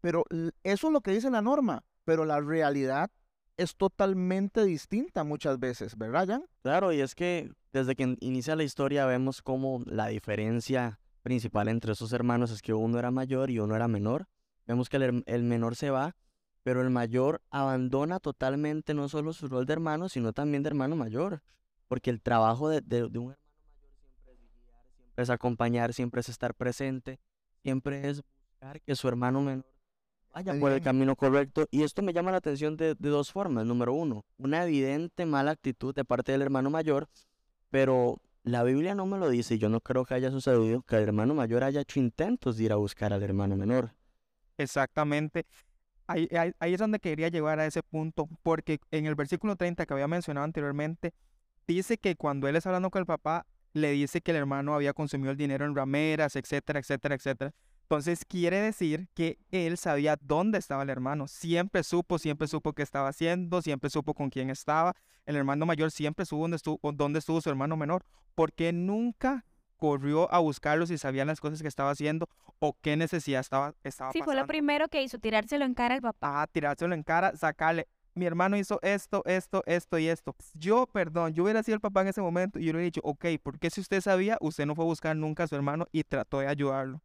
Pero 0.00 0.24
eso 0.62 0.86
es 0.86 0.92
lo 0.92 1.00
que 1.00 1.12
dice 1.12 1.30
la 1.30 1.42
norma, 1.42 1.84
pero 2.04 2.24
la 2.24 2.40
realidad 2.40 3.10
es 3.56 3.74
totalmente 3.76 4.64
distinta 4.64 5.24
muchas 5.24 5.58
veces, 5.58 5.98
¿verdad, 5.98 6.28
Jan? 6.28 6.44
Claro, 6.62 6.92
y 6.92 7.00
es 7.00 7.14
que 7.14 7.50
desde 7.72 7.96
que 7.96 8.04
in- 8.04 8.16
inicia 8.20 8.54
la 8.54 8.62
historia 8.62 9.04
vemos 9.06 9.42
como 9.42 9.82
la 9.86 10.06
diferencia 10.06 11.00
principal 11.22 11.68
entre 11.68 11.92
esos 11.92 12.12
hermanos 12.12 12.50
es 12.52 12.62
que 12.62 12.72
uno 12.72 12.98
era 12.98 13.10
mayor 13.10 13.50
y 13.50 13.58
uno 13.58 13.74
era 13.74 13.88
menor. 13.88 14.28
Vemos 14.66 14.88
que 14.88 14.98
el, 14.98 15.24
el 15.26 15.42
menor 15.42 15.74
se 15.74 15.90
va, 15.90 16.14
pero 16.62 16.82
el 16.82 16.90
mayor 16.90 17.42
abandona 17.50 18.20
totalmente 18.20 18.94
no 18.94 19.08
solo 19.08 19.32
su 19.32 19.48
rol 19.48 19.66
de 19.66 19.72
hermano, 19.72 20.08
sino 20.08 20.32
también 20.32 20.62
de 20.62 20.68
hermano 20.68 20.94
mayor. 20.94 21.42
Porque 21.88 22.10
el 22.10 22.20
trabajo 22.22 22.68
de, 22.68 22.80
de- 22.82 23.08
de 23.08 23.18
un 23.18 23.32
hermano 23.32 23.38
mayor 23.62 23.92
siempre 24.00 24.32
es 24.32 24.40
guiar, 24.40 24.86
siempre 24.96 25.22
es 25.24 25.30
acompañar, 25.30 25.94
siempre 25.94 26.20
es 26.20 26.28
estar 26.28 26.54
presente, 26.54 27.18
siempre 27.62 28.08
es 28.08 28.22
buscar 28.22 28.80
que 28.82 28.94
su 28.96 29.08
hermano 29.08 29.40
menor 29.42 29.64
vaya 30.32 30.54
por 30.54 30.72
el 30.72 30.80
camino 30.80 31.16
correcto. 31.16 31.66
Y 31.70 31.82
esto 31.82 32.02
me 32.02 32.12
llama 32.12 32.30
la 32.32 32.38
atención 32.38 32.76
de, 32.76 32.94
de 32.94 33.08
dos 33.08 33.32
formas. 33.32 33.66
Número 33.66 33.92
uno, 33.94 34.24
una 34.38 34.64
evidente 34.64 35.26
mala 35.26 35.52
actitud 35.52 35.94
de 35.94 36.04
parte 36.04 36.32
del 36.32 36.42
hermano 36.42 36.70
mayor, 36.70 37.08
pero 37.70 38.20
la 38.44 38.62
Biblia 38.62 38.94
no 38.94 39.06
me 39.06 39.18
lo 39.18 39.28
dice 39.30 39.54
y 39.56 39.58
yo 39.58 39.68
no 39.68 39.80
creo 39.80 40.04
que 40.04 40.14
haya 40.14 40.30
sucedido 40.30 40.82
que 40.82 40.96
el 40.96 41.02
hermano 41.04 41.34
mayor 41.34 41.64
haya 41.64 41.80
hecho 41.82 42.00
intentos 42.00 42.56
de 42.56 42.64
ir 42.64 42.72
a 42.72 42.76
buscar 42.76 43.12
al 43.12 43.22
hermano 43.22 43.56
menor. 43.56 43.94
Exactamente. 44.56 45.46
Ahí, 46.06 46.28
ahí, 46.36 46.52
ahí 46.58 46.74
es 46.74 46.80
donde 46.80 47.00
quería 47.00 47.28
llegar 47.28 47.60
a 47.60 47.66
ese 47.66 47.82
punto, 47.82 48.28
porque 48.42 48.80
en 48.90 49.06
el 49.06 49.14
versículo 49.14 49.56
30 49.56 49.86
que 49.86 49.92
había 49.94 50.08
mencionado 50.08 50.44
anteriormente, 50.44 51.12
dice 51.74 51.98
que 51.98 52.16
cuando 52.16 52.48
él 52.48 52.56
está 52.56 52.70
hablando 52.70 52.90
con 52.90 53.00
el 53.00 53.06
papá, 53.06 53.46
le 53.74 53.90
dice 53.92 54.20
que 54.20 54.30
el 54.32 54.38
hermano 54.38 54.74
había 54.74 54.92
consumido 54.92 55.30
el 55.30 55.36
dinero 55.36 55.64
en 55.64 55.74
rameras, 55.74 56.34
etcétera, 56.36 56.80
etcétera, 56.80 57.14
etcétera. 57.14 57.52
Entonces 57.82 58.24
quiere 58.26 58.60
decir 58.60 59.08
que 59.14 59.38
él 59.50 59.78
sabía 59.78 60.16
dónde 60.20 60.58
estaba 60.58 60.82
el 60.82 60.90
hermano, 60.90 61.26
siempre 61.28 61.82
supo, 61.82 62.18
siempre 62.18 62.46
supo 62.48 62.72
qué 62.74 62.82
estaba 62.82 63.08
haciendo, 63.08 63.62
siempre 63.62 63.88
supo 63.88 64.14
con 64.14 64.28
quién 64.30 64.50
estaba. 64.50 64.94
El 65.24 65.36
hermano 65.36 65.64
mayor 65.66 65.90
siempre 65.90 66.24
supo 66.26 66.42
dónde 66.42 66.56
estuvo, 66.56 66.92
dónde 66.92 67.18
estuvo 67.20 67.40
su 67.40 67.48
hermano 67.48 67.76
menor, 67.76 68.04
porque 68.34 68.72
nunca 68.72 69.44
corrió 69.76 70.30
a 70.32 70.38
buscarlo 70.40 70.86
si 70.86 70.98
sabían 70.98 71.28
las 71.28 71.40
cosas 71.40 71.62
que 71.62 71.68
estaba 71.68 71.90
haciendo 71.90 72.28
o 72.58 72.76
qué 72.80 72.96
necesidad 72.96 73.40
estaba, 73.40 73.74
estaba 73.84 74.12
Sí, 74.12 74.18
fue 74.18 74.34
lo 74.34 74.40
pasando. 74.40 74.48
primero 74.48 74.88
que 74.88 75.02
hizo, 75.02 75.18
tirárselo 75.18 75.64
en 75.64 75.74
cara 75.74 75.94
al 75.94 76.00
papá. 76.02 76.42
Ah, 76.42 76.46
tirárselo 76.50 76.94
en 76.94 77.02
cara, 77.04 77.36
sacarle. 77.36 77.86
Mi 78.18 78.26
hermano 78.26 78.56
hizo 78.56 78.80
esto, 78.82 79.22
esto, 79.26 79.62
esto 79.64 79.96
y 79.96 80.08
esto. 80.08 80.34
Yo, 80.54 80.88
perdón, 80.88 81.34
yo 81.34 81.44
hubiera 81.44 81.62
sido 81.62 81.76
el 81.76 81.80
papá 81.80 82.00
en 82.02 82.08
ese 82.08 82.20
momento 82.20 82.58
y 82.58 82.64
yo 82.64 82.72
le 82.72 82.78
hubiera 82.78 82.86
dicho, 82.86 83.00
ok, 83.04 83.26
porque 83.40 83.70
si 83.70 83.80
usted 83.80 84.00
sabía, 84.00 84.36
usted 84.40 84.66
no 84.66 84.74
fue 84.74 84.84
a 84.84 84.88
buscar 84.88 85.14
nunca 85.14 85.44
a 85.44 85.46
su 85.46 85.54
hermano 85.54 85.86
y 85.92 86.02
trató 86.02 86.40
de 86.40 86.48
ayudarlo. 86.48 87.00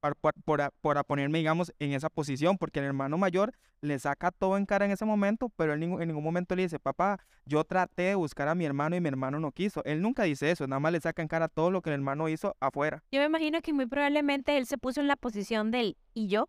Por, 0.00 0.16
por, 0.16 0.32
por 0.42 0.62
a- 0.62 0.70
por 0.80 0.96
a 0.96 1.04
ponerme, 1.04 1.36
digamos, 1.36 1.70
en 1.78 1.92
esa 1.92 2.08
posición, 2.08 2.56
porque 2.56 2.78
el 2.78 2.86
hermano 2.86 3.18
mayor 3.18 3.52
le 3.82 3.98
saca 3.98 4.30
todo 4.30 4.56
en 4.56 4.64
cara 4.64 4.86
en 4.86 4.90
ese 4.92 5.04
momento, 5.04 5.50
pero 5.54 5.74
él 5.74 5.82
en 5.82 6.08
ningún 6.08 6.24
momento 6.24 6.56
le 6.56 6.62
dice, 6.62 6.78
papá, 6.78 7.18
yo 7.44 7.62
traté 7.64 8.04
de 8.04 8.14
buscar 8.14 8.48
a 8.48 8.54
mi 8.54 8.64
hermano 8.64 8.96
y 8.96 9.02
mi 9.02 9.08
hermano 9.08 9.38
no 9.40 9.52
quiso. 9.52 9.84
Él 9.84 10.00
nunca 10.00 10.22
dice 10.22 10.50
eso, 10.50 10.66
nada 10.66 10.80
más 10.80 10.92
le 10.92 11.00
saca 11.00 11.20
en 11.20 11.28
cara 11.28 11.48
todo 11.48 11.70
lo 11.70 11.82
que 11.82 11.90
el 11.90 11.94
hermano 11.94 12.26
hizo 12.30 12.56
afuera. 12.58 13.02
Yo 13.12 13.20
me 13.20 13.26
imagino 13.26 13.60
que 13.60 13.74
muy 13.74 13.84
probablemente 13.84 14.56
él 14.56 14.64
se 14.64 14.78
puso 14.78 15.02
en 15.02 15.08
la 15.08 15.16
posición 15.16 15.70
del 15.70 15.98
y 16.14 16.28
yo, 16.28 16.48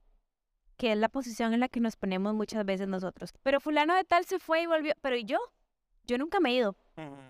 que 0.78 0.92
es 0.92 0.98
la 0.98 1.10
posición 1.10 1.54
en 1.54 1.60
la 1.60 1.70
que 1.70 1.80
nos 1.80 1.96
ponemos 1.96 2.34
muchas 2.34 2.66
veces 2.66 2.88
nosotros. 2.88 3.34
Pero 3.44 3.60
fulano 3.60 3.96
de 3.96 4.04
tal 4.04 4.26
se 4.26 4.40
fue 4.40 4.62
y 4.62 4.66
volvió, 4.66 4.94
pero 5.02 5.16
¿y 5.16 5.26
yo? 5.26 5.40
Yo 6.06 6.18
nunca 6.18 6.40
me 6.40 6.52
he 6.52 6.56
ido. 6.56 6.76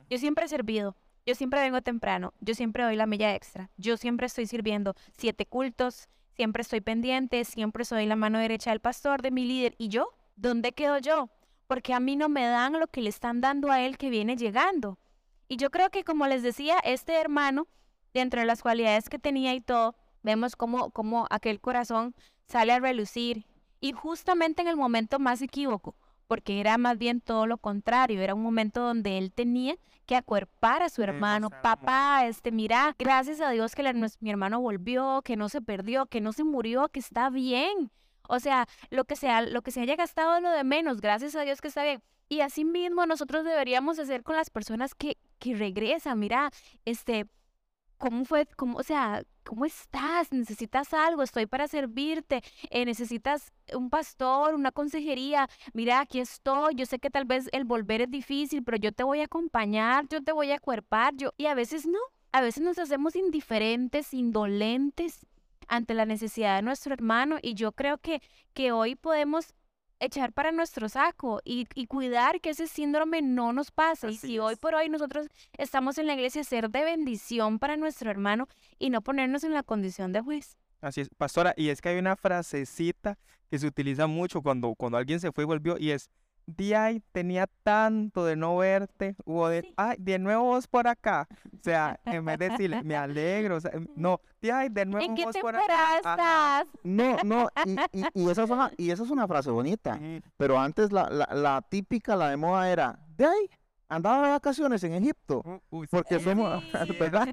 Yo 0.10 0.18
siempre 0.18 0.46
he 0.46 0.48
servido. 0.48 0.96
Yo 1.26 1.34
siempre 1.34 1.62
vengo 1.62 1.82
temprano. 1.82 2.34
Yo 2.40 2.54
siempre 2.54 2.84
doy 2.84 2.96
la 2.96 3.08
milla 3.08 3.34
extra. 3.34 3.72
Yo 3.78 3.98
siempre 3.98 4.28
estoy 4.28 4.46
sirviendo 4.46 4.94
siete 5.18 5.46
cultos. 5.46 6.08
Siempre 6.36 6.62
estoy 6.62 6.82
pendiente. 6.82 7.46
Siempre 7.46 7.86
soy 7.86 8.06
la 8.06 8.16
mano 8.16 8.38
derecha 8.38 8.72
del 8.72 8.80
pastor, 8.80 9.22
de 9.22 9.32
mi 9.32 9.46
líder. 9.46 9.76
¿Y 9.78 9.88
yo? 9.88 10.10
¿Dónde 10.36 10.74
quedo 10.74 11.00
yo? 11.00 11.30
Porque 11.68 11.94
a 11.94 12.00
mí 12.00 12.16
no 12.16 12.30
me 12.30 12.46
dan 12.46 12.80
lo 12.80 12.88
que 12.88 13.02
le 13.02 13.10
están 13.10 13.42
dando 13.42 13.72
a 13.72 13.82
él 13.82 13.98
que 13.98 14.10
viene 14.10 14.36
llegando. 14.36 15.00
Y 15.48 15.58
yo 15.58 15.72
creo 15.72 15.90
que, 15.90 16.04
como 16.04 16.28
les 16.28 16.44
decía, 16.44 16.78
este 16.84 17.14
hermano, 17.14 17.68
dentro 18.14 18.40
de 18.40 18.46
las 18.46 18.62
cualidades 18.62 19.10
que 19.10 19.20
tenía 19.20 19.54
y 19.54 19.62
todo, 19.62 19.96
vemos 20.22 20.56
cómo, 20.56 20.92
cómo 20.92 21.28
aquel 21.30 21.60
corazón 21.60 22.16
sale 22.48 22.74
a 22.74 22.80
relucir. 22.80 23.46
Y 23.80 23.92
justamente 23.92 24.62
en 24.62 24.68
el 24.68 24.78
momento 24.78 25.20
más 25.20 25.42
equívoco, 25.42 25.96
porque 26.28 26.60
era 26.60 26.78
más 26.78 26.98
bien 26.98 27.22
todo 27.22 27.46
lo 27.46 27.58
contrario, 27.58 28.22
era 28.22 28.34
un 28.34 28.42
momento 28.42 28.82
donde 28.82 29.18
él 29.18 29.32
tenía 29.32 29.76
que 30.06 30.16
acuerpar 30.16 30.82
a 30.84 30.90
su 30.90 31.02
hermano, 31.02 31.50
papá, 31.62 32.26
este, 32.28 32.52
mira, 32.52 32.96
gracias 33.00 33.42
a 33.42 33.50
Dios 33.50 33.74
que 33.76 33.84
la- 33.84 33.94
mi 33.94 34.30
hermano 34.30 34.60
volvió, 34.62 35.22
que 35.24 35.36
no 35.36 35.50
se 35.50 35.62
perdió, 35.62 36.06
que 36.06 36.22
no 36.22 36.32
se 36.32 36.44
murió, 36.44 36.90
que 36.90 37.00
está 37.00 37.30
bien. 37.30 37.92
O 38.28 38.40
sea, 38.40 38.68
lo 38.90 39.06
que 39.06 39.16
sea, 39.16 39.42
lo 39.42 39.62
que 39.62 39.72
se 39.72 39.82
haya 39.82 39.96
gastado 39.96 40.38
es 40.38 40.42
lo 40.44 40.50
de 40.52 40.64
menos, 40.64 41.02
gracias 41.02 41.36
a 41.36 41.42
Dios 41.42 41.62
que 41.62 41.68
está 41.68 41.84
bien. 41.84 42.02
Y 42.28 42.42
así 42.42 42.66
mismo 42.66 43.06
nosotros 43.06 43.44
deberíamos 43.46 44.00
hacer 44.00 44.24
con 44.24 44.36
las 44.36 44.50
personas 44.50 44.96
que, 44.96 45.18
que 45.38 45.54
regresan, 45.56 46.18
mira, 46.20 46.50
este, 46.86 47.28
¿cómo 47.98 48.26
fue? 48.26 48.46
¿Cómo, 48.56 48.78
o 48.78 48.84
sea, 48.84 49.24
¿cómo 49.44 49.66
estás? 49.66 50.32
¿Necesitas 50.32 50.94
algo? 50.94 51.24
Estoy 51.24 51.46
para 51.46 51.68
servirte. 51.68 52.42
eh, 52.70 52.86
¿Necesitas 52.86 53.52
un 53.74 53.90
pastor, 53.90 54.56
una 54.56 54.72
consejería? 54.72 55.50
Mira, 55.74 56.00
aquí 56.02 56.20
estoy. 56.20 56.76
Yo 56.76 56.86
sé 56.86 57.00
que 57.00 57.10
tal 57.10 57.26
vez 57.26 57.50
el 57.52 57.64
volver 57.66 58.02
es 58.02 58.12
difícil, 58.12 58.64
pero 58.64 58.78
yo 58.78 58.92
te 58.92 59.04
voy 59.04 59.22
a 59.22 59.26
acompañar, 59.26 60.08
yo 60.10 60.24
te 60.24 60.32
voy 60.32 60.52
a 60.52 60.56
acuerpar. 60.56 61.16
Yo... 61.16 61.32
Y 61.38 61.46
a 61.48 61.56
veces 61.56 61.86
no. 61.86 62.00
A 62.32 62.42
veces 62.42 62.64
nos 62.64 62.78
hacemos 62.80 63.16
indiferentes, 63.16 64.14
indolentes 64.14 65.26
ante 65.68 65.94
la 65.94 66.06
necesidad 66.06 66.58
de 66.58 66.62
nuestro 66.64 66.94
hermano. 66.94 67.38
Y 67.42 67.54
yo 67.54 67.72
creo 67.72 67.98
que, 67.98 68.22
que 68.54 68.72
hoy 68.72 68.96
podemos 68.96 69.54
echar 70.00 70.34
para 70.34 70.52
nuestro 70.52 70.90
saco 70.90 71.42
y, 71.44 71.68
y 71.74 71.88
cuidar 71.88 72.42
que 72.42 72.52
ese 72.52 72.68
síndrome 72.68 73.22
no 73.22 73.54
nos 73.54 73.72
pase. 73.72 74.10
y 74.10 74.18
si 74.18 74.40
hoy 74.40 74.56
por 74.56 74.76
hoy 74.76 74.90
nosotros 74.90 75.28
estamos 75.58 75.98
en 75.98 76.08
la 76.08 76.14
iglesia, 76.14 76.44
ser 76.44 76.70
de 76.70 76.84
bendición 76.84 77.60
para 77.60 77.78
nuestro 77.78 78.10
hermano 78.12 78.48
y 78.80 78.90
no 78.90 79.02
ponernos 79.02 79.44
en 79.44 79.54
la 79.54 79.64
condición 79.64 80.12
de 80.12 80.22
juez. 80.22 80.58
Así 80.82 81.02
es, 81.02 81.10
pastora, 81.18 81.54
y 81.58 81.70
es 81.70 81.82
que 81.82 81.90
hay 81.90 81.98
una 81.98 82.16
frasecita 82.16 83.18
que 83.50 83.58
se 83.58 83.68
utiliza 83.68 84.08
mucho 84.08 84.42
cuando, 84.42 84.76
cuando 84.76 84.98
alguien 84.98 85.20
se 85.20 85.32
fue 85.32 85.44
y 85.44 85.48
volvió, 85.48 85.78
y 85.78 85.92
es, 85.92 86.10
di 86.48 86.74
ay, 86.74 87.02
tenía 87.12 87.48
tanto 87.64 88.24
de 88.26 88.36
no 88.36 88.58
verte, 88.58 89.16
o 89.26 89.48
de, 89.48 89.62
Sí. 89.62 89.74
ay, 89.78 89.98
de 90.00 90.20
nuevo 90.20 90.44
vos 90.46 90.68
por 90.68 90.88
acá. 90.88 91.28
O 91.54 91.64
sea, 91.64 92.00
en 92.06 92.24
vez 92.26 92.38
de 92.40 92.50
decirle, 92.50 92.84
me 92.84 92.96
alegro, 92.96 93.56
o 93.58 93.60
sea, 93.60 93.72
em, 93.72 93.88
no, 93.96 94.22
di 94.42 94.50
ay, 94.52 94.70
de 94.70 94.86
nuevo 94.86 95.06
¿En 95.06 95.16
qué 95.16 95.26
vos 95.26 95.36
por 95.42 95.56
acá. 95.56 95.98
Estás? 95.98 96.66
No, 96.84 97.18
no, 97.24 97.50
y, 97.66 98.00
y- 98.00 98.06
y 98.14 98.30
esa, 98.30 98.44
es 98.44 98.50
una, 98.50 98.72
y 98.78 98.92
esa 98.92 99.04
es 99.04 99.10
una 99.10 99.28
frase 99.28 99.50
bonita, 99.50 100.00
pero 100.38 100.60
antes 100.60 100.92
la, 100.92 101.10
la, 101.10 101.28
la 101.34 101.62
típica, 101.68 102.16
la 102.16 102.30
de 102.30 102.38
moda 102.38 102.70
era, 102.72 103.00
de 103.18 103.26
ahí, 103.26 103.50
andaba 103.90 104.26
de 104.26 104.32
vacaciones 104.34 104.84
en 104.84 104.94
Egipto, 104.94 105.42
U- 105.46 105.78
uy, 105.78 105.88
sí, 105.88 105.96
porque 105.96 106.20
somos, 106.20 106.64
Sí. 106.64 106.94
¿verdad? 107.00 107.28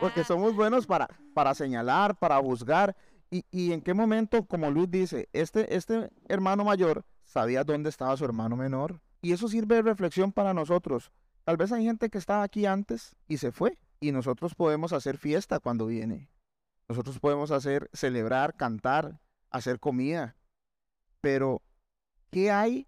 Porque 0.00 0.24
somos 0.24 0.54
buenos 0.54 0.86
para, 0.86 1.08
para 1.34 1.54
señalar, 1.54 2.16
para 2.16 2.38
juzgar. 2.38 2.94
Y, 3.30 3.44
y 3.50 3.72
en 3.72 3.80
qué 3.80 3.94
momento, 3.94 4.44
como 4.44 4.70
Luis 4.70 4.90
dice, 4.90 5.28
este, 5.32 5.74
este 5.74 6.10
hermano 6.28 6.62
mayor 6.64 7.04
sabía 7.34 7.64
dónde 7.64 7.90
estaba 7.90 8.16
su 8.16 8.24
hermano 8.24 8.54
menor. 8.56 9.00
Y 9.20 9.32
eso 9.32 9.48
sirve 9.48 9.74
de 9.74 9.82
reflexión 9.82 10.30
para 10.30 10.54
nosotros. 10.54 11.10
Tal 11.42 11.56
vez 11.56 11.72
hay 11.72 11.84
gente 11.84 12.08
que 12.08 12.18
estaba 12.18 12.44
aquí 12.44 12.64
antes 12.64 13.16
y 13.26 13.38
se 13.38 13.50
fue. 13.50 13.76
Y 13.98 14.12
nosotros 14.12 14.54
podemos 14.54 14.92
hacer 14.92 15.18
fiesta 15.18 15.58
cuando 15.58 15.86
viene. 15.86 16.30
Nosotros 16.88 17.18
podemos 17.18 17.50
hacer, 17.50 17.90
celebrar, 17.92 18.56
cantar, 18.56 19.20
hacer 19.50 19.80
comida. 19.80 20.36
Pero, 21.20 21.60
¿qué 22.30 22.52
hay 22.52 22.86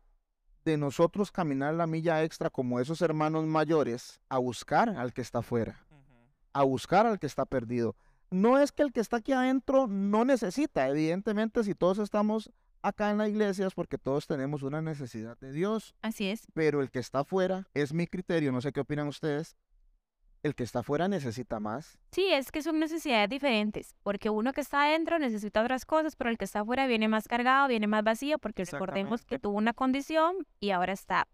de 0.65 0.77
nosotros 0.77 1.33
caminar 1.33 1.75
la 1.75 1.89
milla 1.89 2.23
extra 2.23 2.49
como 2.49 2.79
esos 2.79 3.03
hermanos 3.03 3.47
mayores 3.47 4.21
a 4.29 4.39
buscar 4.39 4.91
al 4.91 5.13
que 5.13 5.23
está 5.23 5.41
afuera? 5.41 5.85
A 6.53 6.63
buscar 6.63 7.05
al 7.07 7.19
que 7.19 7.27
está 7.27 7.47
perdido. 7.47 7.97
No 8.31 8.59
es 8.59 8.71
que 8.71 8.83
el 8.83 8.93
que 8.93 9.01
está 9.01 9.17
aquí 9.17 9.33
adentro 9.33 9.89
no 9.89 10.25
necesita, 10.25 10.89
evidentemente 10.89 11.65
si 11.65 11.75
todos 11.75 11.99
estamos 11.99 12.53
acá 12.83 13.11
en 13.11 13.19
la 13.19 13.29
iglesia 13.29 13.67
es 13.67 13.75
porque 13.75 13.99
todos 13.99 14.27
tenemos 14.27 14.63
una 14.63 14.83
necesidad 14.83 15.39
de 15.39 15.53
Dios, 15.53 15.95
Así 16.03 16.29
es. 16.29 16.47
pero 16.55 16.81
el 16.81 16.91
que 16.91 16.99
está 16.99 17.21
afuera, 17.21 17.69
es 17.75 17.93
mi 17.93 18.07
criterio, 18.07 18.53
no 18.53 18.61
sé 18.61 18.73
qué 18.73 18.81
opinan 18.81 19.09
ustedes, 19.09 19.57
el 20.43 20.55
que 20.55 20.63
está 20.63 20.81
afuera 20.81 21.09
necesita 21.09 21.59
más. 21.59 21.99
Sí, 22.13 22.33
es 22.33 22.53
que 22.53 22.63
son 22.63 22.79
necesidades 22.79 23.29
diferentes, 23.29 23.95
porque 24.03 24.31
uno 24.31 24.53
que 24.53 24.61
está 24.61 24.85
adentro 24.85 25.19
necesita 25.19 25.63
otras 25.63 25.85
cosas, 25.85 26.15
pero 26.15 26.31
el 26.31 26.39
que 26.39 26.45
está 26.45 26.61
afuera 26.61 26.87
viene 26.87 27.09
más 27.09 27.27
cargado, 27.27 27.69
viene 27.69 27.87
más 27.87 28.05
vacío, 28.05 28.39
porque 28.39 28.65
recordemos 28.65 29.25
que 29.25 29.39
tuvo 29.39 29.57
una 29.57 29.73
condición 29.73 30.47
y 30.61 30.71
ahora 30.71 30.93
está 30.93 31.27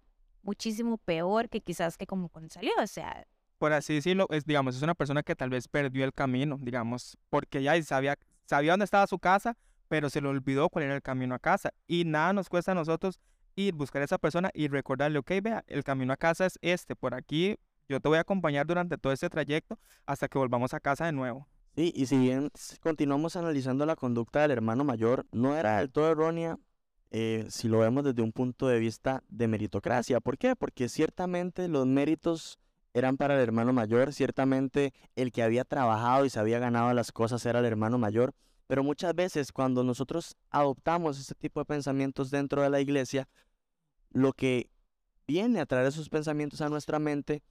muchísimo 0.42 0.98
peor 0.98 1.48
que 1.48 1.60
quizás 1.60 1.96
que 1.96 2.06
como 2.06 2.28
cuando 2.28 2.50
salió. 2.50 2.72
O 2.80 2.86
sea, 2.86 3.26
por 3.58 3.72
así 3.72 3.94
decirlo, 3.94 4.26
es, 4.30 4.44
digamos, 4.44 4.76
es 4.76 4.82
una 4.82 4.94
persona 4.94 5.22
que 5.22 5.36
tal 5.36 5.50
vez 5.50 5.68
perdió 5.68 6.04
el 6.04 6.12
camino, 6.12 6.58
digamos, 6.60 7.16
porque 7.30 7.62
ya 7.62 7.80
sabía, 7.82 8.18
sabía 8.44 8.72
dónde 8.72 8.84
estaba 8.84 9.06
su 9.06 9.18
casa, 9.18 9.56
pero 9.92 10.08
se 10.08 10.22
le 10.22 10.28
olvidó 10.28 10.70
cuál 10.70 10.86
era 10.86 10.94
el 10.94 11.02
camino 11.02 11.34
a 11.34 11.38
casa. 11.38 11.74
Y 11.86 12.06
nada 12.06 12.32
nos 12.32 12.48
cuesta 12.48 12.72
a 12.72 12.74
nosotros 12.74 13.20
ir, 13.56 13.74
buscar 13.74 14.00
a 14.00 14.06
esa 14.06 14.16
persona 14.16 14.50
y 14.54 14.68
recordarle, 14.68 15.18
ok, 15.18 15.32
vea, 15.42 15.64
el 15.66 15.84
camino 15.84 16.14
a 16.14 16.16
casa 16.16 16.46
es 16.46 16.58
este, 16.62 16.96
por 16.96 17.12
aquí 17.12 17.58
yo 17.90 18.00
te 18.00 18.08
voy 18.08 18.16
a 18.16 18.22
acompañar 18.22 18.66
durante 18.66 18.96
todo 18.96 19.12
este 19.12 19.28
trayecto 19.28 19.78
hasta 20.06 20.28
que 20.28 20.38
volvamos 20.38 20.72
a 20.72 20.80
casa 20.80 21.04
de 21.04 21.12
nuevo. 21.12 21.46
Sí, 21.76 21.92
y 21.94 22.06
si 22.06 22.16
bien 22.16 22.48
continuamos 22.80 23.36
analizando 23.36 23.84
la 23.84 23.94
conducta 23.94 24.40
del 24.40 24.52
hermano 24.52 24.82
mayor, 24.82 25.26
no 25.30 25.58
era 25.58 25.76
del 25.76 25.92
todo 25.92 26.10
errónea 26.10 26.56
eh, 27.10 27.44
si 27.50 27.68
lo 27.68 27.80
vemos 27.80 28.02
desde 28.02 28.22
un 28.22 28.32
punto 28.32 28.68
de 28.68 28.78
vista 28.78 29.22
de 29.28 29.46
meritocracia. 29.46 30.20
¿Por 30.20 30.38
qué? 30.38 30.56
Porque 30.56 30.88
ciertamente 30.88 31.68
los 31.68 31.86
méritos 31.86 32.58
eran 32.94 33.18
para 33.18 33.34
el 33.34 33.42
hermano 33.42 33.74
mayor, 33.74 34.14
ciertamente 34.14 34.94
el 35.16 35.32
que 35.32 35.42
había 35.42 35.64
trabajado 35.64 36.24
y 36.24 36.30
se 36.30 36.40
había 36.40 36.58
ganado 36.58 36.94
las 36.94 37.12
cosas 37.12 37.44
era 37.44 37.58
el 37.58 37.66
hermano 37.66 37.98
mayor, 37.98 38.32
pero 38.72 38.82
muchas 38.82 39.14
veces 39.14 39.52
cuando 39.52 39.84
nosotros 39.84 40.34
adoptamos 40.48 41.20
ese 41.20 41.34
tipo 41.34 41.60
de 41.60 41.66
pensamientos 41.66 42.30
dentro 42.30 42.62
de 42.62 42.70
la 42.70 42.80
iglesia, 42.80 43.28
lo 44.12 44.32
que 44.32 44.70
viene 45.26 45.60
a 45.60 45.66
traer 45.66 45.88
esos 45.88 46.08
pensamientos 46.08 46.62
a 46.62 46.70
nuestra 46.70 46.98
mente 46.98 47.42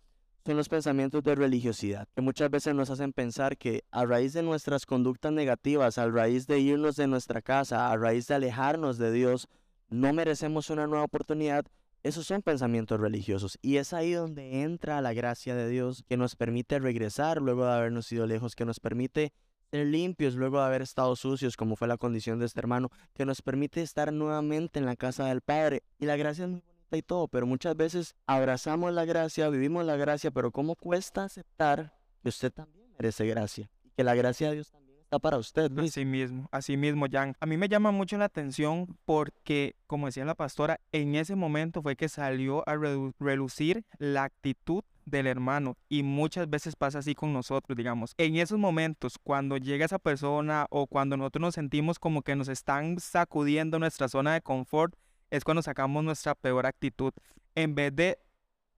son 0.44 0.58
los 0.58 0.68
pensamientos 0.68 1.22
de 1.22 1.36
religiosidad, 1.36 2.08
que 2.16 2.24
muchas 2.24 2.50
veces 2.50 2.74
nos 2.74 2.90
hacen 2.90 3.13
pensar 3.13 3.56
que 3.56 3.84
a 3.92 4.04
raíz 4.04 4.34
de 4.34 4.42
nuestras 4.42 4.88
conductas 4.88 5.32
negativas, 5.32 6.00
a 6.00 6.10
raíz 6.10 6.48
de 6.48 6.58
irnos 6.58 6.96
de 6.96 7.06
nuestra 7.06 7.44
casa, 7.44 7.92
a 7.92 7.98
raíz 7.98 8.25
de 8.25 8.34
alejarnos 8.34 8.98
de 8.98 9.12
Dios, 9.12 9.48
no 9.90 10.13
merecemos 10.13 10.72
una 10.72 10.88
nueva 10.88 11.04
oportunidad. 11.04 11.68
Esos 12.01 12.25
son 12.25 12.42
pensamientos 12.42 13.00
religiosos 13.00 13.60
y 13.62 13.78
es 13.78 13.94
ahí 13.94 14.13
donde 14.13 14.63
entra 14.63 15.01
la 15.01 15.13
gracia 15.13 15.54
de 15.54 15.70
Dios 15.70 16.04
que 16.10 16.18
nos 16.18 16.36
permite 16.36 16.80
regresar 16.80 17.44
luego 17.44 17.63
de 17.63 17.74
habernos 17.74 18.12
ido 18.12 18.25
lejos, 18.25 18.56
que 18.56 18.66
nos 18.66 18.80
permite 18.80 19.34
ser 19.72 19.88
limpios 19.88 20.36
luego 20.36 20.60
de 20.60 20.66
haber 20.66 20.82
estado 20.82 21.16
sucios, 21.16 21.56
como 21.56 21.75
fue 21.75 21.88
la 21.88 21.98
condición 21.98 22.40
de 22.40 22.46
este 22.46 22.60
hermano, 22.60 22.90
que 23.13 23.25
nos 23.25 23.42
permite 23.42 23.82
estar 23.82 24.12
nuevamente 24.12 24.80
en 24.80 24.86
la 24.86 24.96
casa 24.96 25.25
del 25.25 25.42
Padre. 25.42 25.84
Y 25.98 26.06
la 26.06 26.18
gracia 26.18 26.44
es 26.46 26.51
muy 26.51 26.62
bonita 26.62 26.98
y 26.98 27.01
todo, 27.01 27.28
pero 27.28 27.48
muchas 27.48 27.75
veces 27.75 28.16
abrazamos 28.28 28.94
la 28.94 29.06
gracia, 29.06 29.50
vivimos 29.50 29.86
la 29.86 29.96
gracia, 29.96 30.32
pero 30.32 30.51
¿cómo 30.51 30.75
cuesta 30.75 31.24
aceptar 31.24 31.98
que 32.22 32.30
usted 32.30 32.51
también 32.51 32.92
merece 32.98 33.25
gracia? 33.25 33.70
Que 33.96 34.04
la 34.04 34.13
gracia 34.13 34.50
de 34.50 34.56
Dios 34.56 34.72
también 34.72 35.00
está 35.00 35.20
para 35.20 35.38
usted. 35.38 35.72
Luis? 35.72 35.92
Así 35.92 36.06
mismo, 36.06 36.50
así 36.51 36.78
mismo, 36.78 37.06
Jan. 37.10 37.36
A 37.40 37.46
mí 37.46 37.56
me 37.56 37.70
llama 37.70 37.92
mucho 37.92 38.18
la 38.18 38.25
atención 38.25 38.98
porque, 39.06 39.75
como 39.88 40.08
decía 40.08 40.25
la 40.25 40.36
pastora, 40.36 40.82
en 40.92 41.16
ese 41.16 41.36
momento 41.36 41.82
fue 41.82 41.96
que 41.96 42.10
salió 42.10 42.68
a 42.68 42.75
relucir 43.20 43.86
la 43.98 44.25
actitud 44.25 44.84
del 45.05 45.27
hermano 45.27 45.77
y 45.89 46.03
muchas 46.03 46.50
veces 46.50 46.75
pasa 46.75 47.00
así 47.00 47.15
con 47.15 47.34
nosotros, 47.34 47.77
digamos. 47.77 48.13
En 48.17 48.36
esos 48.36 48.58
momentos, 48.58 49.17
cuando 49.22 49.58
llega 49.58 49.86
esa 49.86 50.00
persona 50.00 50.67
o 50.70 50.88
cuando 50.88 51.17
nosotros 51.17 51.41
nos 51.41 51.55
sentimos 51.55 52.00
como 52.00 52.22
que 52.22 52.36
nos 52.36 52.48
están 52.48 53.00
sacudiendo 53.00 53.79
nuestra 53.79 54.08
zona 54.08 54.34
de 54.34 54.41
confort, 54.41 54.96
es 55.29 55.43
cuando 55.43 55.62
sacamos 55.62 56.03
nuestra 56.03 56.36
peor 56.36 56.65
actitud. 56.65 57.13
En 57.55 57.75
vez 57.75 57.96
de 57.96 58.20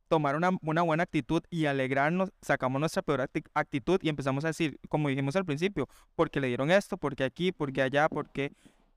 tomar 0.08 0.36
una, 0.36 0.52
una 0.62 0.82
buena 0.84 1.04
actitud 1.04 1.42
y 1.50 1.66
alegrarnos, 1.66 2.32
sacamos 2.42 2.80
nuestra 2.80 3.02
peor 3.02 3.22
acti- 3.22 3.46
actitud 3.54 4.00
y 4.04 4.10
empezamos 4.10 4.44
a 4.46 4.48
decir, 4.48 4.80
como 4.90 5.10
dijimos 5.10 5.36
al 5.36 5.46
principio, 5.46 5.90
porque 6.16 6.40
le 6.40 6.48
dieron 6.48 6.70
esto, 6.70 6.98
porque 6.98 7.24
aquí, 7.24 7.52
porque 7.52 7.82
allá, 7.82 8.08
porque... 8.10 8.52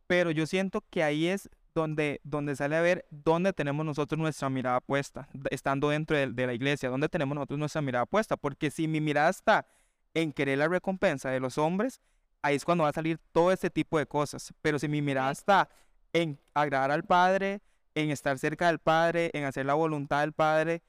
Pero 0.07 0.31
yo 0.31 0.47
siento 0.47 0.85
que 0.89 1.03
ahí 1.03 1.27
es 1.27 1.49
donde, 1.81 2.21
donde 2.25 2.57
sale 2.57 2.77
a 2.77 2.81
ver 2.81 3.07
dónde 3.11 3.53
tenemos 3.53 3.85
nosotros 3.85 4.19
nuestra 4.19 4.49
mirada 4.49 4.81
puesta, 4.81 5.29
estando 5.51 5.91
dentro 5.91 6.17
de, 6.17 6.29
de 6.29 6.47
la 6.47 6.55
iglesia, 6.55 6.89
dónde 6.89 7.09
tenemos 7.09 7.35
nosotros 7.35 7.59
nuestra 7.59 7.83
mirada 7.83 8.07
puesta, 8.07 8.37
porque 8.37 8.71
si 8.71 8.89
mi 8.89 9.01
mirada 9.01 9.29
está 9.29 9.67
en 10.15 10.33
querer 10.33 10.59
la 10.59 10.69
recompensa 10.69 11.31
de 11.31 11.39
los 11.39 11.59
hombres, 11.59 12.01
ahí 12.43 12.57
es 12.57 12.65
cuando 12.65 12.85
va 12.85 12.91
a 12.91 12.95
salir 12.95 13.19
todo 13.33 13.53
este 13.53 13.71
tipo 13.71 13.99
de 13.99 14.07
cosas, 14.07 14.55
pero 14.63 14.79
si 14.79 14.89
mi 14.89 15.03
mirada 15.03 15.31
está 15.31 15.69
en 16.13 16.41
agradar 16.55 16.91
al 16.91 17.05
Padre, 17.05 17.61
en 17.95 18.11
estar 18.11 18.39
cerca 18.39 18.69
del 18.69 18.79
Padre, 18.79 19.31
en 19.35 19.45
hacer 19.45 19.67
la 19.67 19.75
voluntad 19.75 20.21
del 20.21 20.33
Padre, 20.33 20.83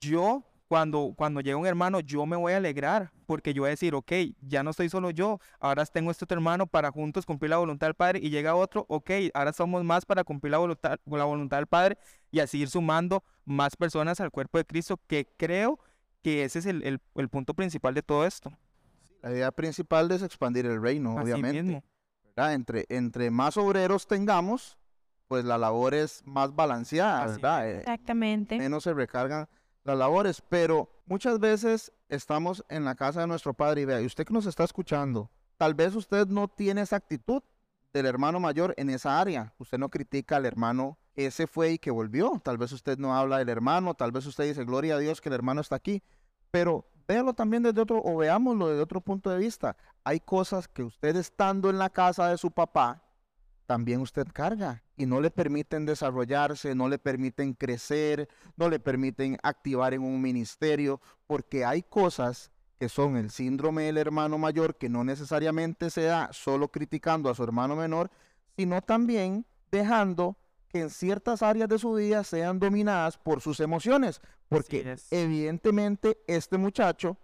yo 0.00 0.44
cuando, 0.68 1.14
cuando 1.16 1.40
llega 1.40 1.56
un 1.56 1.66
hermano, 1.66 2.00
yo 2.00 2.26
me 2.26 2.36
voy 2.36 2.52
a 2.52 2.56
alegrar, 2.56 3.12
porque 3.26 3.54
yo 3.54 3.62
voy 3.62 3.68
a 3.68 3.70
decir, 3.70 3.94
ok, 3.94 4.12
ya 4.40 4.62
no 4.62 4.70
estoy 4.70 4.88
solo 4.88 5.10
yo, 5.10 5.38
ahora 5.60 5.84
tengo 5.86 6.10
este 6.10 6.24
otro 6.24 6.36
hermano 6.36 6.66
para 6.66 6.90
juntos 6.90 7.24
cumplir 7.24 7.50
la 7.50 7.58
voluntad 7.58 7.86
del 7.86 7.94
Padre, 7.94 8.18
y 8.22 8.30
llega 8.30 8.54
otro, 8.54 8.84
ok, 8.88 9.10
ahora 9.34 9.52
somos 9.52 9.84
más 9.84 10.04
para 10.04 10.24
cumplir 10.24 10.50
la 10.50 10.58
voluntad, 10.58 10.98
la 11.06 11.24
voluntad 11.24 11.58
del 11.58 11.66
Padre, 11.68 11.98
y 12.30 12.40
así 12.40 12.58
ir 12.58 12.68
sumando 12.68 13.22
más 13.44 13.76
personas 13.76 14.20
al 14.20 14.30
cuerpo 14.30 14.58
de 14.58 14.64
Cristo, 14.64 14.98
que 15.06 15.28
creo 15.36 15.78
que 16.22 16.42
ese 16.44 16.58
es 16.58 16.66
el, 16.66 16.82
el- 16.82 17.00
el 17.14 17.28
punto 17.28 17.54
principal 17.54 17.94
de 17.94 18.02
todo 18.02 18.26
esto. 18.26 18.52
La 19.22 19.30
idea 19.30 19.52
principal 19.52 20.10
es 20.10 20.22
expandir 20.22 20.66
el 20.66 20.82
reino, 20.82 21.12
Así 21.18 21.20
obviamente. 21.30 21.62
mismo. 21.62 21.84
¿verdad? 22.36 22.54
Entre, 22.54 22.84
entre 22.88 23.30
más 23.30 23.56
obreros 23.56 24.06
tengamos, 24.06 24.76
pues 25.28 25.44
la 25.44 25.58
labor 25.58 25.94
es 25.94 26.22
más 26.26 26.54
balanceada, 26.54 27.22
Así 27.24 27.32
¿verdad? 27.40 27.68
Eh, 27.70 27.78
Exactamente. 27.78 28.58
menos 28.58 28.82
se 28.84 28.92
recargan 28.92 29.48
las 29.86 29.96
labores, 29.96 30.42
pero 30.48 30.90
muchas 31.06 31.38
veces 31.38 31.92
estamos 32.08 32.64
en 32.68 32.84
la 32.84 32.96
casa 32.96 33.20
de 33.20 33.26
nuestro 33.28 33.54
padre 33.54 33.82
y 33.82 33.84
vea, 33.84 34.00
y 34.00 34.06
usted 34.06 34.26
que 34.26 34.34
nos 34.34 34.46
está 34.46 34.64
escuchando, 34.64 35.30
tal 35.56 35.74
vez 35.74 35.94
usted 35.94 36.26
no 36.26 36.48
tiene 36.48 36.82
esa 36.82 36.96
actitud 36.96 37.42
del 37.92 38.06
hermano 38.06 38.40
mayor 38.40 38.74
en 38.76 38.90
esa 38.90 39.20
área, 39.20 39.54
usted 39.58 39.78
no 39.78 39.88
critica 39.88 40.36
al 40.36 40.44
hermano 40.44 40.98
que 41.14 41.30
se 41.30 41.46
fue 41.46 41.70
y 41.72 41.78
que 41.78 41.90
volvió, 41.90 42.40
tal 42.44 42.58
vez 42.58 42.72
usted 42.72 42.98
no 42.98 43.16
habla 43.16 43.38
del 43.38 43.48
hermano, 43.48 43.94
tal 43.94 44.10
vez 44.10 44.26
usted 44.26 44.44
dice, 44.44 44.64
gloria 44.64 44.96
a 44.96 44.98
Dios 44.98 45.20
que 45.20 45.28
el 45.28 45.34
hermano 45.34 45.60
está 45.60 45.76
aquí, 45.76 46.02
pero 46.50 46.84
véalo 47.06 47.32
también 47.32 47.62
desde 47.62 47.80
otro, 47.80 48.02
o 48.04 48.16
veámoslo 48.16 48.68
desde 48.68 48.82
otro 48.82 49.00
punto 49.00 49.30
de 49.30 49.38
vista, 49.38 49.76
hay 50.02 50.18
cosas 50.18 50.66
que 50.66 50.82
usted 50.82 51.14
estando 51.14 51.70
en 51.70 51.78
la 51.78 51.90
casa 51.90 52.28
de 52.28 52.38
su 52.38 52.50
papá, 52.50 53.02
también 53.66 54.00
usted 54.00 54.26
carga 54.32 54.82
y 54.96 55.06
no 55.06 55.20
le 55.20 55.30
permiten 55.30 55.84
desarrollarse, 55.84 56.74
no 56.74 56.88
le 56.88 56.98
permiten 56.98 57.52
crecer, 57.52 58.28
no 58.56 58.68
le 58.68 58.80
permiten 58.80 59.36
activar 59.42 59.92
en 59.92 60.02
un 60.02 60.22
ministerio, 60.22 61.00
porque 61.26 61.64
hay 61.64 61.82
cosas 61.82 62.50
que 62.78 62.88
son 62.88 63.16
el 63.16 63.30
síndrome 63.30 63.84
del 63.84 63.98
hermano 63.98 64.38
mayor, 64.38 64.76
que 64.76 64.88
no 64.88 65.04
necesariamente 65.04 65.90
se 65.90 66.02
da 66.02 66.30
solo 66.32 66.68
criticando 66.68 67.28
a 67.28 67.34
su 67.34 67.42
hermano 67.42 67.76
menor, 67.76 68.10
sino 68.56 68.80
también 68.82 69.46
dejando 69.70 70.36
que 70.68 70.80
en 70.80 70.90
ciertas 70.90 71.42
áreas 71.42 71.68
de 71.68 71.78
su 71.78 71.94
vida 71.94 72.24
sean 72.24 72.58
dominadas 72.58 73.18
por 73.18 73.40
sus 73.40 73.60
emociones, 73.60 74.20
porque 74.48 74.96
evidentemente 75.10 76.18
este 76.26 76.58
muchacho 76.58 77.16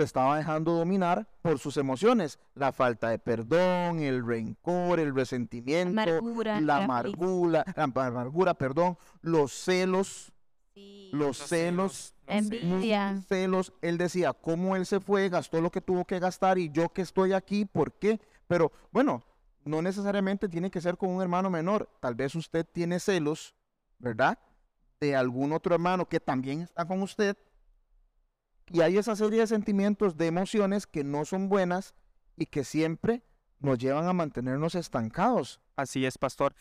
se 0.00 0.04
estaba 0.06 0.38
dejando 0.38 0.72
dominar 0.72 1.28
por 1.42 1.58
sus 1.58 1.76
emociones, 1.76 2.38
la 2.54 2.72
falta 2.72 3.10
de 3.10 3.18
perdón, 3.18 4.00
el 4.00 4.24
rencor, 4.26 4.98
el 4.98 5.14
resentimiento, 5.14 6.00
Amargura. 6.00 6.60
la 6.60 6.76
amargura, 6.84 7.64
la 7.76 7.82
amargura, 8.06 8.54
perdón, 8.54 8.96
los 9.20 9.52
celos, 9.52 10.32
Sí. 10.72 11.10
los 11.12 11.36
celos, 11.36 12.14
los 12.26 12.46
celos. 12.48 12.62
Envidia. 12.62 13.20
celos. 13.28 13.72
Él 13.82 13.98
decía, 13.98 14.32
cómo 14.32 14.76
él 14.76 14.86
se 14.86 15.00
fue, 15.00 15.28
gastó 15.28 15.60
lo 15.60 15.70
que 15.70 15.80
tuvo 15.80 16.04
que 16.06 16.18
gastar 16.18 16.58
y 16.58 16.70
yo 16.70 16.88
que 16.90 17.02
estoy 17.02 17.32
aquí, 17.32 17.64
¿por 17.66 17.92
qué? 17.92 18.20
Pero 18.46 18.72
bueno, 18.92 19.22
no 19.64 19.82
necesariamente 19.82 20.48
tiene 20.48 20.70
que 20.70 20.80
ser 20.80 20.96
con 20.96 21.10
un 21.10 21.20
hermano 21.20 21.50
menor. 21.50 21.90
Tal 22.00 22.14
vez 22.14 22.34
usted 22.34 22.64
tiene 22.64 23.00
celos, 23.00 23.54
¿verdad? 23.98 24.38
De 25.00 25.14
algún 25.16 25.52
otro 25.52 25.74
hermano 25.74 26.08
que 26.08 26.20
también 26.20 26.60
está 26.62 26.86
con 26.86 27.02
usted. 27.02 27.36
Y 28.72 28.80
hay 28.82 28.96
esa 28.98 29.16
serie 29.16 29.40
de 29.40 29.46
sentimientos, 29.46 30.16
de 30.16 30.26
emociones 30.26 30.86
que 30.86 31.02
no 31.04 31.24
son 31.24 31.48
buenas 31.48 31.94
y 32.36 32.46
que 32.46 32.64
siempre 32.64 33.22
nos 33.58 33.78
llevan 33.78 34.06
a 34.06 34.12
mantenernos 34.12 34.74
estancados. 34.74 35.60
Así 35.76 36.06
es, 36.06 36.16
pastor. 36.18 36.54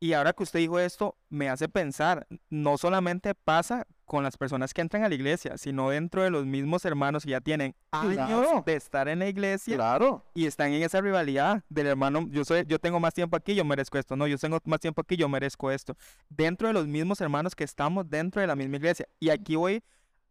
Y 0.00 0.14
ahora 0.14 0.32
que 0.32 0.42
usted 0.42 0.58
dijo 0.58 0.80
esto, 0.80 1.16
me 1.28 1.48
hace 1.48 1.68
pensar, 1.68 2.26
no 2.50 2.76
solamente 2.76 3.36
pasa 3.36 3.86
con 4.04 4.24
las 4.24 4.36
personas 4.36 4.74
que 4.74 4.80
entran 4.80 5.04
a 5.04 5.08
la 5.08 5.14
iglesia, 5.14 5.56
sino 5.56 5.90
dentro 5.90 6.24
de 6.24 6.30
los 6.30 6.44
mismos 6.44 6.84
hermanos 6.84 7.22
que 7.24 7.30
ya 7.30 7.40
tienen 7.40 7.76
años 7.92 8.14
Claro. 8.16 8.62
de 8.66 8.74
estar 8.74 9.06
en 9.08 9.20
la 9.20 9.28
iglesia 9.28 9.76
Claro. 9.76 10.24
y 10.34 10.46
están 10.46 10.72
en 10.72 10.82
esa 10.82 11.00
rivalidad 11.00 11.62
del 11.68 11.86
hermano, 11.86 12.26
yo 12.30 12.44
soy, 12.44 12.64
yo 12.66 12.80
tengo 12.80 12.98
más 12.98 13.14
tiempo 13.14 13.36
aquí, 13.36 13.54
yo 13.54 13.64
merezco 13.64 13.96
esto, 13.96 14.16
no, 14.16 14.26
yo 14.26 14.36
tengo 14.38 14.58
más 14.64 14.80
tiempo 14.80 15.00
aquí, 15.00 15.16
yo 15.16 15.28
merezco 15.28 15.70
esto. 15.70 15.96
Dentro 16.28 16.66
de 16.66 16.74
los 16.74 16.88
mismos 16.88 17.20
hermanos 17.20 17.54
que 17.54 17.62
estamos 17.62 18.10
dentro 18.10 18.40
de 18.40 18.48
la 18.48 18.56
misma 18.56 18.76
iglesia. 18.78 19.06
Y 19.20 19.30
aquí 19.30 19.54
voy 19.54 19.84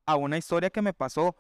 a 0.06 0.16
una 0.16 0.38
historia 0.38 0.70
que 0.70 0.82
me 0.82 0.94
pasó. 0.94 1.36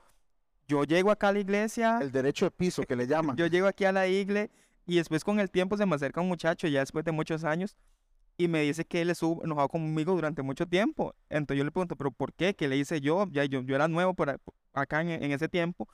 Yo 0.67 0.83
llego 0.83 1.11
acá 1.11 1.29
a 1.29 1.33
la 1.33 1.39
iglesia, 1.39 1.99
El 2.01 2.11
derecho 2.11 2.45
de 2.45 2.51
piso 2.51 2.83
que 2.83 2.95
le 2.95 3.07
llaman. 3.07 3.35
yo 3.35 3.47
llego 3.47 3.67
aquí 3.67 3.83
a 3.85 3.91
la 3.91 4.07
iglesia 4.07 4.49
y 4.85 4.95
después 4.97 5.23
con 5.23 5.39
el 5.39 5.49
tiempo 5.51 5.75
se 5.77 5.85
me 5.85 5.95
acerca 5.95 6.21
un 6.21 6.27
muchacho, 6.27 6.67
ya 6.67 6.79
después 6.79 7.03
de 7.03 7.11
muchos 7.11 7.43
años, 7.43 7.75
y 8.37 8.47
me 8.47 8.61
dice 8.61 8.85
que 8.85 9.01
él 9.01 9.09
estuvo 9.09 9.43
enojado 9.43 9.67
conmigo 9.69 10.13
durante 10.13 10.41
mucho 10.41 10.65
tiempo. 10.65 11.13
Entonces 11.29 11.57
yo 11.59 11.63
le 11.65 11.71
pregunto, 11.71 11.95
¿pero 11.95 12.11
por 12.11 12.33
qué? 12.33 12.55
¿Qué 12.55 12.67
le 12.67 12.77
hice 12.77 13.01
yo? 13.01 13.27
Ya 13.31 13.43
yo, 13.45 13.61
yo 13.61 13.75
era 13.75 13.87
nuevo 13.87 14.13
por 14.13 14.39
acá 14.73 15.01
en, 15.01 15.09
en 15.09 15.31
ese 15.31 15.47
tiempo. 15.49 15.87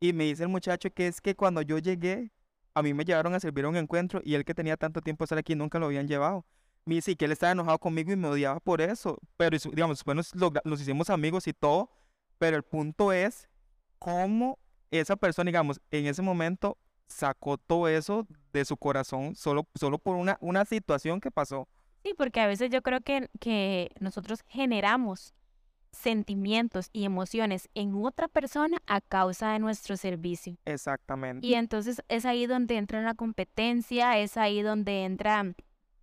Y 0.00 0.12
me 0.12 0.24
dice 0.24 0.42
el 0.44 0.48
muchacho 0.48 0.90
que 0.92 1.06
es 1.08 1.20
que 1.20 1.34
cuando 1.34 1.62
yo 1.62 1.78
llegué, 1.78 2.30
a 2.74 2.82
mí 2.82 2.94
me 2.94 3.04
llevaron 3.04 3.34
a 3.34 3.40
servir 3.40 3.64
a 3.64 3.68
un 3.68 3.76
encuentro 3.76 4.20
y 4.22 4.34
él 4.34 4.44
que 4.44 4.54
tenía 4.54 4.76
tanto 4.76 5.00
tiempo 5.00 5.22
de 5.22 5.26
estar 5.26 5.38
aquí 5.38 5.54
nunca 5.56 5.78
lo 5.78 5.86
habían 5.86 6.06
llevado. 6.06 6.44
Me 6.84 6.94
dice 6.96 7.16
que 7.16 7.24
él 7.24 7.32
estaba 7.32 7.52
enojado 7.52 7.78
conmigo 7.78 8.12
y 8.12 8.16
me 8.16 8.28
odiaba 8.28 8.60
por 8.60 8.80
eso. 8.80 9.18
Pero, 9.36 9.56
digamos, 9.58 9.98
después 9.98 10.14
nos, 10.16 10.34
logra- 10.34 10.62
nos 10.64 10.80
hicimos 10.80 11.10
amigos 11.10 11.48
y 11.48 11.52
todo. 11.52 11.90
Pero 12.38 12.56
el 12.56 12.62
punto 12.62 13.12
es 13.12 13.48
cómo 13.98 14.58
esa 14.90 15.16
persona, 15.16 15.48
digamos, 15.48 15.80
en 15.90 16.06
ese 16.06 16.22
momento 16.22 16.78
sacó 17.06 17.58
todo 17.58 17.88
eso 17.88 18.26
de 18.52 18.64
su 18.64 18.76
corazón 18.76 19.34
solo, 19.34 19.66
solo 19.74 19.98
por 19.98 20.16
una, 20.16 20.38
una 20.40 20.64
situación 20.64 21.20
que 21.20 21.30
pasó. 21.30 21.68
Sí, 22.04 22.14
porque 22.16 22.40
a 22.40 22.46
veces 22.46 22.70
yo 22.70 22.82
creo 22.82 23.00
que, 23.00 23.28
que 23.40 23.90
nosotros 23.98 24.44
generamos 24.46 25.34
sentimientos 25.90 26.90
y 26.92 27.04
emociones 27.04 27.68
en 27.74 27.94
otra 27.94 28.28
persona 28.28 28.78
a 28.86 29.00
causa 29.00 29.52
de 29.52 29.58
nuestro 29.58 29.96
servicio. 29.96 30.56
Exactamente. 30.64 31.46
Y 31.46 31.54
entonces 31.54 32.02
es 32.08 32.24
ahí 32.24 32.46
donde 32.46 32.76
entra 32.76 33.02
la 33.02 33.14
competencia, 33.14 34.18
es 34.18 34.36
ahí 34.36 34.62
donde 34.62 35.04
entran 35.04 35.56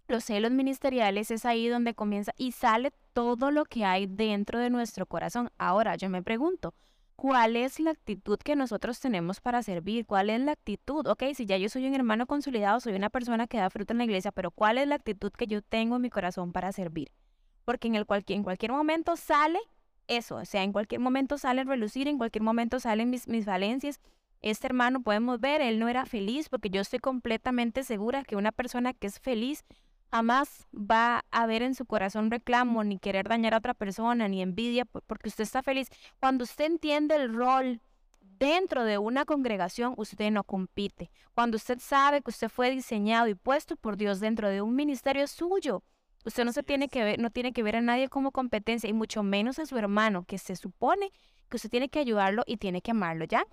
los 0.07 0.23
celos 0.23 0.51
ministeriales, 0.51 1.31
es 1.31 1.45
ahí 1.45 1.67
donde 1.67 1.93
comienza 1.93 2.33
y 2.37 2.51
sale 2.51 2.91
todo 3.13 3.51
lo 3.51 3.65
que 3.65 3.85
hay 3.85 4.05
dentro 4.07 4.59
de 4.59 4.69
nuestro 4.69 5.05
corazón. 5.05 5.49
Ahora 5.57 5.95
yo 5.95 6.09
me 6.09 6.21
pregunto, 6.21 6.73
¿cuál 7.15 7.55
es 7.55 7.79
la 7.79 7.91
actitud 7.91 8.37
que 8.37 8.55
nosotros 8.55 8.99
tenemos 8.99 9.39
para 9.39 9.63
servir? 9.63 10.05
¿Cuál 10.05 10.29
es 10.29 10.41
la 10.41 10.51
actitud? 10.51 11.07
Ok, 11.07 11.23
si 11.33 11.45
ya 11.45 11.57
yo 11.57 11.69
soy 11.69 11.87
un 11.87 11.95
hermano 11.95 12.27
consolidado, 12.27 12.79
soy 12.79 12.93
una 12.93 13.09
persona 13.09 13.47
que 13.47 13.57
da 13.57 13.69
fruto 13.69 13.93
en 13.93 13.99
la 13.99 14.05
iglesia, 14.05 14.31
pero 14.31 14.51
¿cuál 14.51 14.77
es 14.77 14.87
la 14.87 14.95
actitud 14.95 15.31
que 15.31 15.47
yo 15.47 15.61
tengo 15.61 15.95
en 15.95 16.01
mi 16.01 16.09
corazón 16.09 16.51
para 16.51 16.71
servir? 16.71 17.11
Porque 17.63 17.87
en, 17.87 17.95
el 17.95 18.05
cualquier, 18.05 18.37
en 18.37 18.43
cualquier 18.43 18.71
momento 18.71 19.15
sale 19.15 19.59
eso, 20.07 20.35
o 20.35 20.45
sea, 20.45 20.63
en 20.63 20.71
cualquier 20.71 21.01
momento 21.01 21.37
sale 21.37 21.61
a 21.61 21.63
relucir, 21.63 22.07
en 22.07 22.17
cualquier 22.17 22.43
momento 22.43 22.79
salen 22.79 23.09
mis, 23.09 23.27
mis 23.27 23.45
falencias. 23.45 23.99
Este 24.41 24.67
hermano, 24.67 25.01
podemos 25.01 25.39
ver, 25.39 25.61
él 25.61 25.79
no 25.79 25.87
era 25.87 26.05
feliz 26.05 26.49
porque 26.49 26.69
yo 26.69 26.81
estoy 26.81 26.99
completamente 26.99 27.83
segura 27.83 28.23
que 28.23 28.35
una 28.35 28.51
persona 28.51 28.93
que 28.93 29.07
es 29.07 29.19
feliz 29.19 29.65
jamás 30.11 30.67
va 30.73 31.23
a 31.31 31.45
ver 31.45 31.61
en 31.61 31.75
su 31.75 31.85
corazón 31.85 32.31
reclamo, 32.31 32.83
ni 32.83 32.99
querer 32.99 33.27
dañar 33.27 33.53
a 33.53 33.57
otra 33.57 33.73
persona, 33.73 34.27
ni 34.27 34.41
envidia, 34.41 34.85
porque 34.85 35.29
usted 35.29 35.43
está 35.43 35.61
feliz. 35.61 35.89
Cuando 36.19 36.43
usted 36.43 36.65
entiende 36.65 37.15
el 37.15 37.33
rol 37.33 37.81
dentro 38.21 38.83
de 38.83 38.97
una 38.97 39.25
congregación, 39.25 39.93
usted 39.97 40.31
no 40.31 40.43
compite. 40.43 41.11
Cuando 41.33 41.57
usted 41.57 41.79
sabe 41.79 42.21
que 42.21 42.31
usted 42.31 42.49
fue 42.49 42.71
diseñado 42.71 43.27
y 43.27 43.35
puesto 43.35 43.75
por 43.75 43.97
Dios 43.97 44.19
dentro 44.19 44.49
de 44.49 44.61
un 44.61 44.75
ministerio 44.75 45.27
suyo, 45.27 45.83
Usted 46.25 46.43
no 46.43 46.51
se 46.51 46.63
tiene 46.63 46.89
que 46.89 47.03
ver, 47.03 47.19
no 47.19 47.29
tiene 47.29 47.53
que 47.53 47.61
ver 47.61 47.75
a 47.75 47.81
nadie 47.81 48.09
como 48.09 48.31
competencia 48.31 48.89
y 48.89 48.93
mucho 48.93 49.21
menos 49.21 49.59
a 49.59 49.67
su 49.67 49.77
hermano, 49.77 50.25
que 50.25 50.39
se 50.39 50.55
supone 50.55 51.11
que 51.49 51.57
usted 51.57 51.69
tiene 51.69 51.87
que 51.87 51.99
ayudarlo 51.99 52.41
y 52.47 52.57
tiene 52.57 52.81
que 52.81 52.91
amarlo, 52.91 53.25
¿ya? 53.25 53.45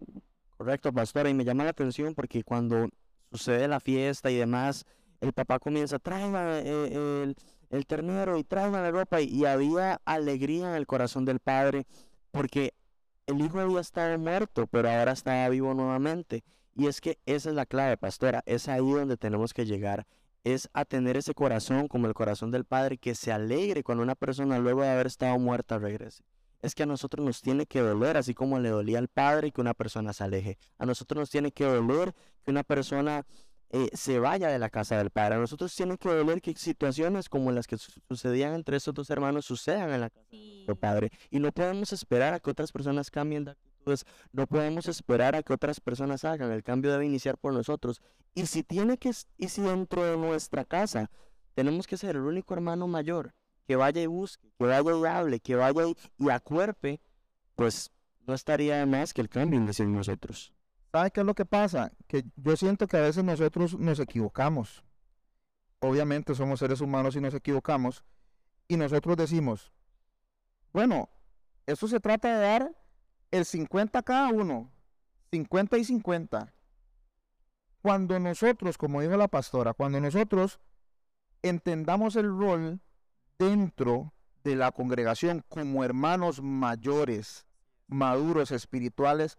Correcto, 0.56 0.90
pastora, 0.90 1.28
y 1.28 1.34
me 1.34 1.44
llama 1.44 1.64
la 1.64 1.70
atención 1.70 2.14
porque 2.14 2.42
cuando 2.42 2.88
sucede 3.30 3.68
la 3.68 3.78
fiesta 3.78 4.30
y 4.30 4.36
demás, 4.36 4.86
el 5.22 5.32
papá 5.32 5.58
comienza, 5.58 5.98
traiga 5.98 6.60
eh, 6.60 7.34
el, 7.70 7.86
ternero 7.86 8.36
y 8.36 8.44
traiga 8.44 8.82
la 8.82 8.90
ropa 8.90 9.20
y, 9.20 9.28
y 9.28 9.46
había 9.46 10.00
alegría 10.04 10.68
en 10.68 10.74
el 10.74 10.86
corazón 10.86 11.24
del 11.24 11.40
padre 11.40 11.86
porque 12.30 12.74
el 13.26 13.40
hijo 13.40 13.60
había 13.60 13.80
estado 13.80 14.18
muerto, 14.18 14.66
pero 14.66 14.90
ahora 14.90 15.12
está 15.12 15.48
vivo 15.48 15.72
nuevamente. 15.72 16.44
Y 16.74 16.86
es 16.86 17.00
que 17.00 17.18
esa 17.24 17.50
es 17.50 17.54
la 17.54 17.66
clave, 17.66 17.96
pastora, 17.96 18.42
es 18.46 18.68
ahí 18.68 18.80
donde 18.80 19.16
tenemos 19.16 19.54
que 19.54 19.64
llegar 19.64 20.06
es 20.44 20.68
a 20.72 20.84
tener 20.84 21.16
ese 21.16 21.34
corazón 21.34 21.88
como 21.88 22.06
el 22.06 22.14
corazón 22.14 22.50
del 22.50 22.64
Padre 22.64 22.98
que 22.98 23.14
se 23.14 23.32
alegre 23.32 23.82
cuando 23.82 24.02
una 24.02 24.14
persona 24.14 24.58
luego 24.58 24.82
de 24.82 24.90
haber 24.90 25.06
estado 25.06 25.38
muerta 25.38 25.78
regrese. 25.78 26.24
Es 26.60 26.74
que 26.74 26.84
a 26.84 26.86
nosotros 26.86 27.24
nos 27.24 27.42
tiene 27.42 27.66
que 27.66 27.80
doler, 27.80 28.16
así 28.16 28.34
como 28.34 28.58
le 28.60 28.68
dolía 28.68 28.98
al 28.98 29.08
Padre 29.08 29.50
que 29.50 29.60
una 29.60 29.74
persona 29.74 30.12
se 30.12 30.24
aleje. 30.24 30.58
A 30.78 30.86
nosotros 30.86 31.20
nos 31.20 31.30
tiene 31.30 31.50
que 31.52 31.64
doler 31.64 32.14
que 32.44 32.50
una 32.50 32.62
persona 32.62 33.26
eh, 33.72 33.88
se 33.94 34.18
vaya 34.18 34.48
de 34.48 34.58
la 34.58 34.68
casa 34.68 34.98
del 34.98 35.08
Padre. 35.08 35.36
A 35.36 35.38
nosotros 35.38 35.74
tiene 35.74 35.96
que 35.96 36.08
doler 36.10 36.42
que 36.42 36.54
situaciones 36.54 37.30
como 37.30 37.50
las 37.52 37.66
que 37.66 37.78
sucedían 37.78 38.52
entre 38.54 38.76
esos 38.76 38.92
dos 38.92 39.08
hermanos 39.08 39.46
sucedan 39.46 39.90
en 39.90 40.02
la 40.02 40.10
casa 40.10 40.28
del 40.30 40.76
Padre. 40.76 41.10
Y 41.30 41.40
no 41.40 41.50
podemos 41.52 41.90
esperar 41.92 42.34
a 42.34 42.40
que 42.40 42.50
otras 42.50 42.70
personas 42.70 43.10
cambien 43.10 43.44
de 43.44 43.52
actitudes. 43.52 44.04
No 44.30 44.46
podemos 44.46 44.86
esperar 44.88 45.34
a 45.34 45.42
que 45.42 45.54
otras 45.54 45.80
personas 45.80 46.24
hagan. 46.24 46.52
El 46.52 46.62
cambio 46.62 46.92
debe 46.92 47.06
iniciar 47.06 47.38
por 47.38 47.54
nosotros. 47.54 48.02
Y 48.34 48.44
si 48.44 48.62
tiene 48.62 48.98
que, 48.98 49.10
y 49.38 49.48
si 49.48 49.62
dentro 49.62 50.04
de 50.04 50.18
nuestra 50.18 50.66
casa 50.66 51.10
tenemos 51.54 51.86
que 51.86 51.96
ser 51.96 52.16
el 52.16 52.22
único 52.22 52.52
hermano 52.52 52.86
mayor 52.86 53.34
que 53.66 53.76
vaya 53.76 54.02
y 54.02 54.06
busque, 54.06 54.50
que 54.58 54.66
vaya 54.66 54.82
y 54.82 55.06
hable, 55.06 55.40
que 55.40 55.54
vaya 55.54 55.82
y, 56.18 56.30
acuerpe, 56.30 57.00
pues 57.54 57.90
no 58.26 58.34
estaría 58.34 58.76
de 58.76 58.86
más 58.86 59.14
que 59.14 59.22
el 59.22 59.30
cambio 59.30 59.58
en 59.58 59.92
nosotros. 59.94 60.52
¿Sabe 60.92 61.10
qué 61.10 61.20
es 61.20 61.26
lo 61.26 61.34
que 61.34 61.46
pasa? 61.46 61.90
Que 62.06 62.22
yo 62.36 62.54
siento 62.54 62.86
que 62.86 62.98
a 62.98 63.00
veces 63.00 63.24
nosotros 63.24 63.78
nos 63.78 63.98
equivocamos. 63.98 64.84
Obviamente 65.80 66.34
somos 66.34 66.60
seres 66.60 66.82
humanos 66.82 67.16
y 67.16 67.20
nos 67.20 67.32
equivocamos. 67.32 68.04
Y 68.68 68.76
nosotros 68.76 69.16
decimos, 69.16 69.72
bueno, 70.70 71.08
esto 71.66 71.88
se 71.88 71.98
trata 71.98 72.36
de 72.36 72.46
dar 72.46 72.76
el 73.30 73.46
50 73.46 73.98
a 73.98 74.02
cada 74.02 74.28
uno, 74.28 74.70
50 75.30 75.78
y 75.78 75.84
50. 75.84 76.52
Cuando 77.80 78.18
nosotros, 78.20 78.76
como 78.76 79.00
dijo 79.00 79.16
la 79.16 79.28
pastora, 79.28 79.72
cuando 79.72 79.98
nosotros 79.98 80.60
entendamos 81.40 82.16
el 82.16 82.28
rol 82.28 82.80
dentro 83.38 84.12
de 84.44 84.56
la 84.56 84.72
congregación 84.72 85.42
como 85.48 85.84
hermanos 85.84 86.42
mayores, 86.42 87.46
maduros, 87.88 88.50
espirituales, 88.50 89.38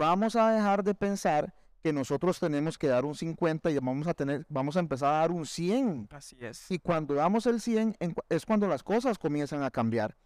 vamos 0.00 0.34
a 0.34 0.50
dejar 0.50 0.82
de 0.82 0.94
pensar 0.94 1.54
que 1.82 1.92
nosotros 1.92 2.40
tenemos 2.40 2.78
que 2.78 2.88
dar 2.88 3.04
un 3.04 3.14
50 3.14 3.70
y 3.70 3.78
vamos 3.78 4.06
a 4.06 4.14
tener, 4.14 4.46
vamos 4.48 4.76
a 4.76 4.80
empezar 4.80 5.14
a 5.14 5.18
dar 5.18 5.30
un 5.30 5.44
100. 5.44 6.08
Así 6.10 6.36
es. 6.40 6.70
Y 6.70 6.78
cuando 6.78 7.14
damos 7.14 7.46
el 7.46 7.60
100 7.60 7.96
es 8.28 8.46
cuando 8.46 8.66
las 8.66 8.82
cosas 8.82 9.18
comienzan 9.18 9.62
a 9.62 9.70
cambiar. 9.70 10.16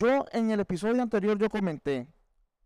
Yo 0.00 0.24
en 0.32 0.50
el 0.50 0.60
episodio 0.60 1.00
anterior 1.00 1.38
yo 1.38 1.48
comenté, 1.48 2.08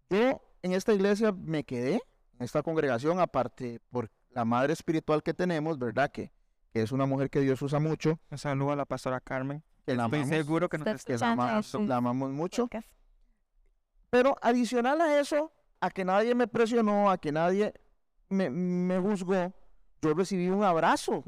yo 0.08 0.40
en 0.62 0.72
esta 0.72 0.94
iglesia 0.94 1.32
me 1.32 1.64
quedé 1.64 2.00
esta 2.38 2.62
congregación, 2.62 3.20
aparte 3.20 3.80
por 3.90 4.10
la 4.30 4.44
madre 4.44 4.72
espiritual 4.72 5.22
que 5.22 5.34
tenemos, 5.34 5.78
¿verdad? 5.78 6.10
Que, 6.10 6.32
que 6.72 6.82
es 6.82 6.92
una 6.92 7.06
mujer 7.06 7.28
que 7.28 7.40
Dios 7.40 7.60
usa 7.60 7.78
mucho. 7.78 8.18
Un 8.30 8.38
saludo 8.38 8.72
a 8.72 8.76
la 8.76 8.86
pastora 8.86 9.20
Carmen. 9.20 9.62
Que 9.84 9.94
la 9.94 10.04
Estoy 10.06 10.24
seguro 10.24 10.68
que 10.68 10.78
nos 10.78 11.04
que 11.04 11.18
la, 11.18 11.62
la 11.80 11.96
amamos 11.96 12.30
mucho. 12.30 12.68
Pero 14.10 14.36
adicional 14.40 15.00
a 15.00 15.20
eso, 15.20 15.52
a 15.84 15.90
que 15.90 16.04
nadie 16.04 16.34
me 16.34 16.46
presionó, 16.46 17.10
a 17.10 17.18
que 17.18 17.30
nadie 17.30 17.74
me, 18.28 18.48
me 18.48 18.98
juzgó, 18.98 19.52
yo 20.00 20.14
recibí 20.14 20.48
un 20.48 20.64
abrazo. 20.64 21.24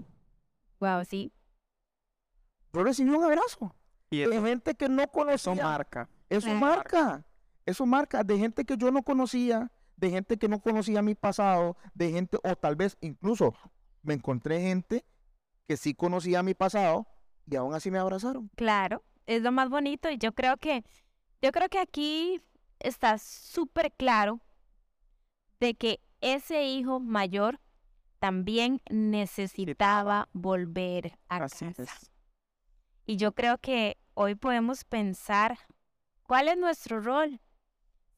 Wow, 0.81 1.05
sí. 1.05 1.33
Yo 2.73 2.83
recibí 2.83 3.11
un 3.11 3.23
abrazo. 3.23 3.75
Y 4.11 4.21
de 4.21 4.41
gente 4.41 4.75
que 4.75 4.89
no 4.89 5.07
conocía. 5.09 5.53
Eso 5.53 5.63
marca. 5.63 6.09
Eso 6.31 6.55
marca. 6.55 7.25
Eso 7.67 7.85
marca 7.85 8.23
de 8.23 8.39
gente 8.39 8.65
que 8.65 8.77
yo 8.77 8.91
no 8.91 9.03
conocía, 9.03 9.71
de 9.97 10.11
gente 10.11 10.39
que 10.39 10.49
no 10.49 10.61
conocía 10.61 11.03
mi 11.03 11.15
pasado, 11.15 11.77
de 11.95 12.13
gente, 12.13 12.39
o 12.43 12.57
tal 12.57 12.77
vez 12.77 12.97
incluso 13.01 13.55
me 14.03 14.15
encontré 14.15 14.61
gente 14.61 15.05
que 15.67 15.77
sí 15.77 15.95
conocía 15.95 16.43
mi 16.43 16.55
pasado 16.55 17.07
y 17.51 17.57
aún 17.57 17.75
así 17.75 17.91
me 17.91 17.99
abrazaron. 17.99 18.51
Claro, 18.57 19.03
es 19.27 19.43
lo 19.43 19.53
más 19.53 19.69
bonito 19.69 20.09
y 20.11 20.17
yo 20.17 20.33
creo 20.33 20.57
que, 20.57 20.85
yo 21.43 21.51
creo 21.51 21.69
que 21.69 21.81
aquí 21.81 22.41
está 22.79 23.19
súper 23.19 23.93
claro 23.93 24.41
de 25.61 25.75
que 25.75 26.01
ese 26.21 26.65
hijo 26.65 27.01
mayor 27.01 27.61
también 28.19 28.81
necesitaba 28.91 30.29
volver 30.33 31.19
a 31.29 31.39
casa. 31.39 31.75
Y 33.05 33.17
yo 33.17 33.33
creo 33.33 33.59
que 33.59 33.99
hoy 34.15 34.35
podemos 34.35 34.85
pensar 34.85 35.59
cuál 36.23 36.49
es 36.49 36.57
nuestro 36.57 37.01
rol 37.01 37.41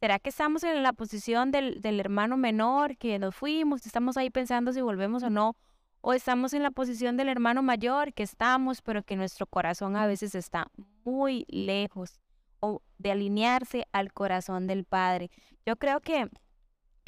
¿Será 0.01 0.20
que 0.20 0.29
estamos 0.29 0.62
en 0.62 0.85
la 0.85 0.92
posición 0.92 1.51
del, 1.51 1.81
del, 1.81 1.98
hermano 1.98 2.37
menor, 2.37 2.96
que 2.98 3.18
nos 3.18 3.35
fuimos, 3.35 3.85
estamos 3.85 4.16
ahí 4.16 4.31
pensando 4.31 4.72
si 4.72 4.81
volvemos 4.81 5.24
o 5.24 5.31
no? 5.31 5.57
¿O 6.01 6.12
estamos 6.12 6.53
en 6.53 6.62
la 6.62 6.70
posición 6.70 7.16
del 7.16 7.29
hermano 7.29 7.64
mayor, 7.64 8.14
que 8.14 8.22
estamos, 8.22 8.81
pero 8.81 9.03
que 9.03 9.16
nuestro 9.16 9.46
corazón 9.46 9.96
a 9.96 10.07
veces 10.07 10.37
está 10.37 10.70
muy 11.05 11.44
lejos 11.48 12.20
o 12.61 12.81
de 12.98 13.11
alinearse 13.11 13.88
al 13.90 14.12
corazón 14.12 14.68
del 14.68 14.85
Padre? 14.85 15.33
Yo 15.66 15.74
creo 15.74 16.01
que, 16.01 16.31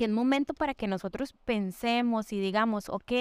que 0.00 0.06
es 0.06 0.10
momento 0.10 0.54
para 0.54 0.72
que 0.72 0.88
nosotros 0.88 1.34
pensemos 1.44 2.32
y 2.32 2.40
digamos, 2.40 2.88
ok, 2.88 3.12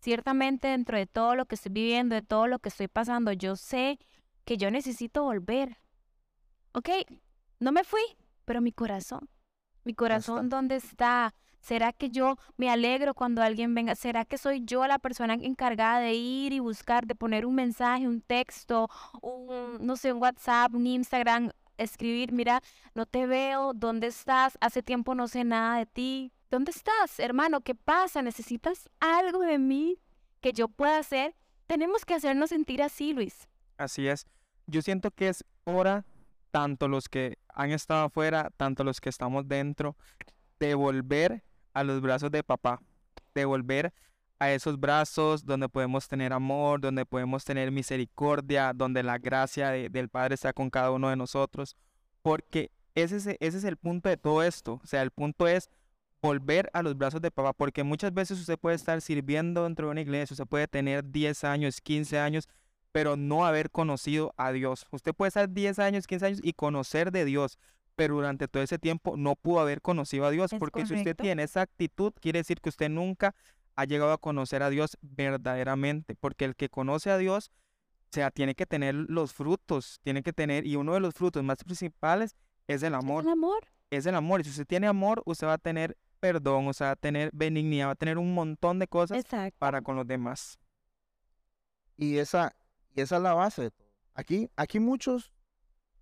ciertamente 0.00 0.66
dentro 0.66 0.98
de 0.98 1.06
todo 1.06 1.36
lo 1.36 1.46
que 1.46 1.54
estoy 1.54 1.70
viviendo, 1.70 2.16
de 2.16 2.22
todo 2.22 2.48
lo 2.48 2.58
que 2.58 2.70
estoy 2.70 2.88
pasando, 2.88 3.30
yo 3.30 3.54
sé 3.54 4.00
que 4.44 4.56
yo 4.56 4.72
necesito 4.72 5.22
volver. 5.22 5.76
Ok, 6.72 6.88
no 7.60 7.70
me 7.70 7.84
fui, 7.84 8.02
pero 8.44 8.60
mi 8.60 8.72
corazón, 8.72 9.30
mi 9.84 9.94
corazón, 9.94 10.48
¿dónde 10.48 10.74
está? 10.74 11.36
¿Será 11.60 11.92
que 11.92 12.10
yo 12.10 12.36
me 12.56 12.68
alegro 12.68 13.14
cuando 13.14 13.40
alguien 13.40 13.72
venga? 13.72 13.94
¿Será 13.94 14.24
que 14.24 14.38
soy 14.38 14.64
yo 14.64 14.88
la 14.88 14.98
persona 14.98 15.34
encargada 15.34 16.00
de 16.00 16.14
ir 16.14 16.52
y 16.52 16.58
buscar, 16.58 17.06
de 17.06 17.14
poner 17.14 17.46
un 17.46 17.54
mensaje, 17.54 18.08
un 18.08 18.22
texto, 18.22 18.88
un, 19.22 19.86
no 19.86 19.94
sé, 19.94 20.12
un 20.12 20.20
WhatsApp, 20.20 20.74
un 20.74 20.84
Instagram, 20.84 21.52
escribir, 21.78 22.32
mira, 22.32 22.62
no 22.94 23.06
te 23.06 23.26
veo, 23.26 23.72
¿dónde 23.74 24.08
estás? 24.08 24.58
Hace 24.60 24.82
tiempo 24.82 25.14
no 25.14 25.28
sé 25.28 25.44
nada 25.44 25.78
de 25.78 25.86
ti. 25.86 26.32
¿Dónde 26.50 26.70
estás, 26.70 27.18
hermano? 27.18 27.60
¿Qué 27.60 27.74
pasa? 27.74 28.22
¿Necesitas 28.22 28.88
algo 29.00 29.40
de 29.40 29.58
mí 29.58 29.98
que 30.40 30.52
yo 30.52 30.68
pueda 30.68 30.98
hacer? 30.98 31.34
Tenemos 31.66 32.04
que 32.04 32.14
hacernos 32.14 32.50
sentir 32.50 32.82
así, 32.82 33.12
Luis. 33.12 33.48
Así 33.76 34.08
es. 34.08 34.26
Yo 34.66 34.82
siento 34.82 35.10
que 35.10 35.28
es 35.28 35.44
hora 35.64 36.04
tanto 36.50 36.88
los 36.88 37.08
que 37.08 37.38
han 37.48 37.70
estado 37.70 38.06
afuera, 38.06 38.50
tanto 38.56 38.84
los 38.84 39.00
que 39.00 39.08
estamos 39.08 39.46
dentro, 39.48 39.96
de 40.58 40.74
volver 40.74 41.44
a 41.74 41.84
los 41.84 42.00
brazos 42.00 42.30
de 42.30 42.42
papá, 42.42 42.80
de 43.34 43.44
volver 43.44 43.86
a 43.86 43.92
esos 44.40 44.78
brazos 44.78 45.44
donde 45.44 45.68
podemos 45.68 46.06
tener 46.06 46.32
amor, 46.32 46.80
donde 46.80 47.04
podemos 47.04 47.44
tener 47.44 47.72
misericordia, 47.72 48.72
donde 48.72 49.02
la 49.02 49.18
gracia 49.18 49.70
de- 49.70 49.88
del 49.88 50.08
Padre 50.08 50.34
está 50.36 50.52
con 50.52 50.70
cada 50.70 50.90
uno 50.92 51.08
de 51.10 51.16
nosotros, 51.16 51.76
porque 52.22 52.70
ese 52.94 53.16
es, 53.16 53.26
ese 53.26 53.58
es 53.58 53.64
el 53.64 53.76
punto 53.76 54.08
de 54.08 54.16
todo 54.16 54.42
esto, 54.42 54.80
o 54.82 54.86
sea, 54.86 55.02
el 55.02 55.10
punto 55.10 55.46
es 55.48 55.68
volver 56.22 56.68
a 56.72 56.82
los 56.82 56.96
brazos 56.96 57.20
de 57.20 57.30
papá, 57.30 57.52
porque 57.52 57.84
muchas 57.84 58.12
veces 58.12 58.38
usted 58.40 58.58
puede 58.58 58.76
estar 58.76 59.00
sirviendo 59.00 59.64
dentro 59.64 59.86
de 59.86 59.92
una 59.92 60.00
iglesia, 60.00 60.34
usted 60.34 60.46
puede 60.46 60.66
tener 60.68 61.04
10 61.10 61.44
años, 61.44 61.80
15 61.80 62.18
años, 62.18 62.48
pero 62.90 63.16
no 63.16 63.46
haber 63.46 63.70
conocido 63.70 64.34
a 64.36 64.50
Dios. 64.50 64.86
Usted 64.90 65.14
puede 65.14 65.28
estar 65.28 65.48
10 65.52 65.78
años, 65.78 66.06
15 66.06 66.26
años 66.26 66.40
y 66.42 66.54
conocer 66.54 67.12
de 67.12 67.24
Dios, 67.24 67.58
pero 67.94 68.14
durante 68.14 68.48
todo 68.48 68.62
ese 68.62 68.78
tiempo 68.78 69.16
no 69.16 69.36
pudo 69.36 69.60
haber 69.60 69.80
conocido 69.80 70.24
a 70.26 70.30
Dios, 70.30 70.50
porque 70.58 70.80
si 70.86 70.94
usted 71.00 71.16
tiene 71.22 71.42
esa 71.44 71.60
actitud, 71.62 72.12
quiere 72.20 72.38
decir 72.40 72.60
que 72.60 72.68
usted 72.68 72.88
nunca 72.88 73.34
ha 73.78 73.84
llegado 73.84 74.12
a 74.12 74.18
conocer 74.18 74.64
a 74.64 74.70
Dios 74.70 74.98
verdaderamente, 75.02 76.16
porque 76.16 76.44
el 76.44 76.56
que 76.56 76.68
conoce 76.68 77.12
a 77.12 77.16
Dios, 77.16 77.52
o 78.00 78.08
sea, 78.10 78.32
tiene 78.32 78.56
que 78.56 78.66
tener 78.66 78.96
los 78.96 79.32
frutos, 79.32 80.00
tiene 80.02 80.24
que 80.24 80.32
tener, 80.32 80.66
y 80.66 80.74
uno 80.74 80.94
de 80.94 81.00
los 81.00 81.14
frutos 81.14 81.44
más 81.44 81.62
principales 81.62 82.34
es 82.66 82.82
el 82.82 82.96
amor 82.96 83.22
El 83.22 83.30
amor. 83.30 83.68
es 83.90 84.04
el 84.06 84.16
amor. 84.16 84.40
Y 84.40 84.44
si 84.44 84.50
usted 84.50 84.66
tiene 84.66 84.88
amor, 84.88 85.22
usted 85.26 85.46
va 85.46 85.52
a 85.52 85.58
tener 85.58 85.96
perdón, 86.18 86.66
usted 86.66 86.86
va 86.86 86.90
a 86.90 86.96
tener 86.96 87.30
benignidad, 87.32 87.86
va 87.86 87.92
a 87.92 87.94
tener 87.94 88.18
un 88.18 88.34
montón 88.34 88.80
de 88.80 88.88
cosas 88.88 89.16
Exacto. 89.18 89.56
para 89.60 89.80
con 89.80 89.94
los 89.94 90.08
demás. 90.08 90.58
Y 91.96 92.18
esa, 92.18 92.56
y 92.96 93.00
esa 93.00 93.16
es 93.18 93.22
la 93.22 93.34
base 93.34 93.62
de 93.62 93.70
todo. 93.70 93.88
Aquí, 94.14 94.50
aquí 94.56 94.80
muchos 94.80 95.32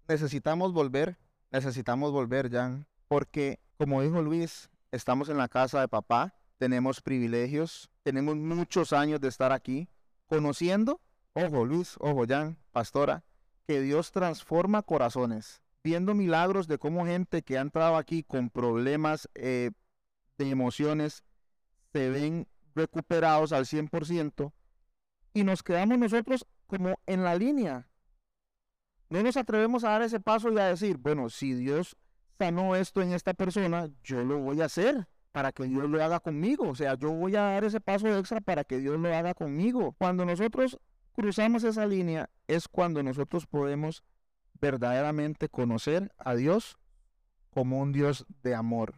necesitamos 0.08 0.72
volver, 0.72 1.18
necesitamos 1.50 2.10
volver, 2.10 2.50
Jan, 2.50 2.86
porque 3.08 3.60
como 3.76 4.00
dijo 4.00 4.22
Luis, 4.22 4.70
estamos 4.92 5.28
en 5.28 5.36
la 5.36 5.48
casa 5.48 5.80
de 5.80 5.88
papá, 5.88 6.32
tenemos 6.58 7.00
privilegios, 7.00 7.90
tenemos 8.02 8.36
muchos 8.36 8.92
años 8.92 9.20
de 9.20 9.28
estar 9.28 9.52
aquí, 9.52 9.88
conociendo, 10.26 11.00
ojo 11.34 11.64
Luis, 11.64 11.96
ojo 12.00 12.24
Jan, 12.26 12.58
pastora, 12.72 13.24
que 13.66 13.80
Dios 13.80 14.12
transforma 14.12 14.82
corazones, 14.82 15.62
viendo 15.82 16.14
milagros 16.14 16.66
de 16.66 16.78
cómo 16.78 17.06
gente 17.06 17.42
que 17.42 17.58
ha 17.58 17.60
entrado 17.60 17.96
aquí 17.96 18.22
con 18.22 18.50
problemas 18.50 19.28
eh, 19.34 19.70
de 20.38 20.50
emociones 20.50 21.24
se 21.92 22.10
ven 22.10 22.46
recuperados 22.74 23.52
al 23.52 23.64
100% 23.64 24.52
y 25.32 25.44
nos 25.44 25.62
quedamos 25.62 25.98
nosotros 25.98 26.46
como 26.66 26.98
en 27.06 27.24
la 27.24 27.34
línea. 27.36 27.88
No 29.08 29.22
nos 29.22 29.36
atrevemos 29.36 29.84
a 29.84 29.90
dar 29.90 30.02
ese 30.02 30.20
paso 30.20 30.52
y 30.52 30.58
a 30.58 30.66
decir, 30.66 30.96
bueno, 30.98 31.30
si 31.30 31.54
Dios 31.54 31.96
sanó 32.38 32.74
esto 32.74 33.02
en 33.02 33.12
esta 33.12 33.34
persona, 33.34 33.88
yo 34.02 34.24
lo 34.24 34.38
voy 34.38 34.60
a 34.60 34.64
hacer 34.64 35.06
para 35.36 35.52
que 35.52 35.64
Dios 35.64 35.90
lo 35.90 36.02
haga 36.02 36.18
conmigo. 36.18 36.66
O 36.66 36.74
sea, 36.74 36.94
yo 36.94 37.12
voy 37.12 37.36
a 37.36 37.42
dar 37.42 37.62
ese 37.62 37.78
paso 37.78 38.08
extra 38.08 38.40
para 38.40 38.64
que 38.64 38.78
Dios 38.78 38.98
lo 38.98 39.14
haga 39.14 39.34
conmigo. 39.34 39.94
Cuando 39.98 40.24
nosotros 40.24 40.78
cruzamos 41.12 41.62
esa 41.62 41.84
línea 41.84 42.30
es 42.48 42.68
cuando 42.68 43.02
nosotros 43.02 43.46
podemos 43.46 44.02
verdaderamente 44.58 45.50
conocer 45.50 46.10
a 46.16 46.34
Dios 46.34 46.78
como 47.50 47.80
un 47.82 47.92
Dios 47.92 48.24
de 48.42 48.54
amor. 48.54 48.94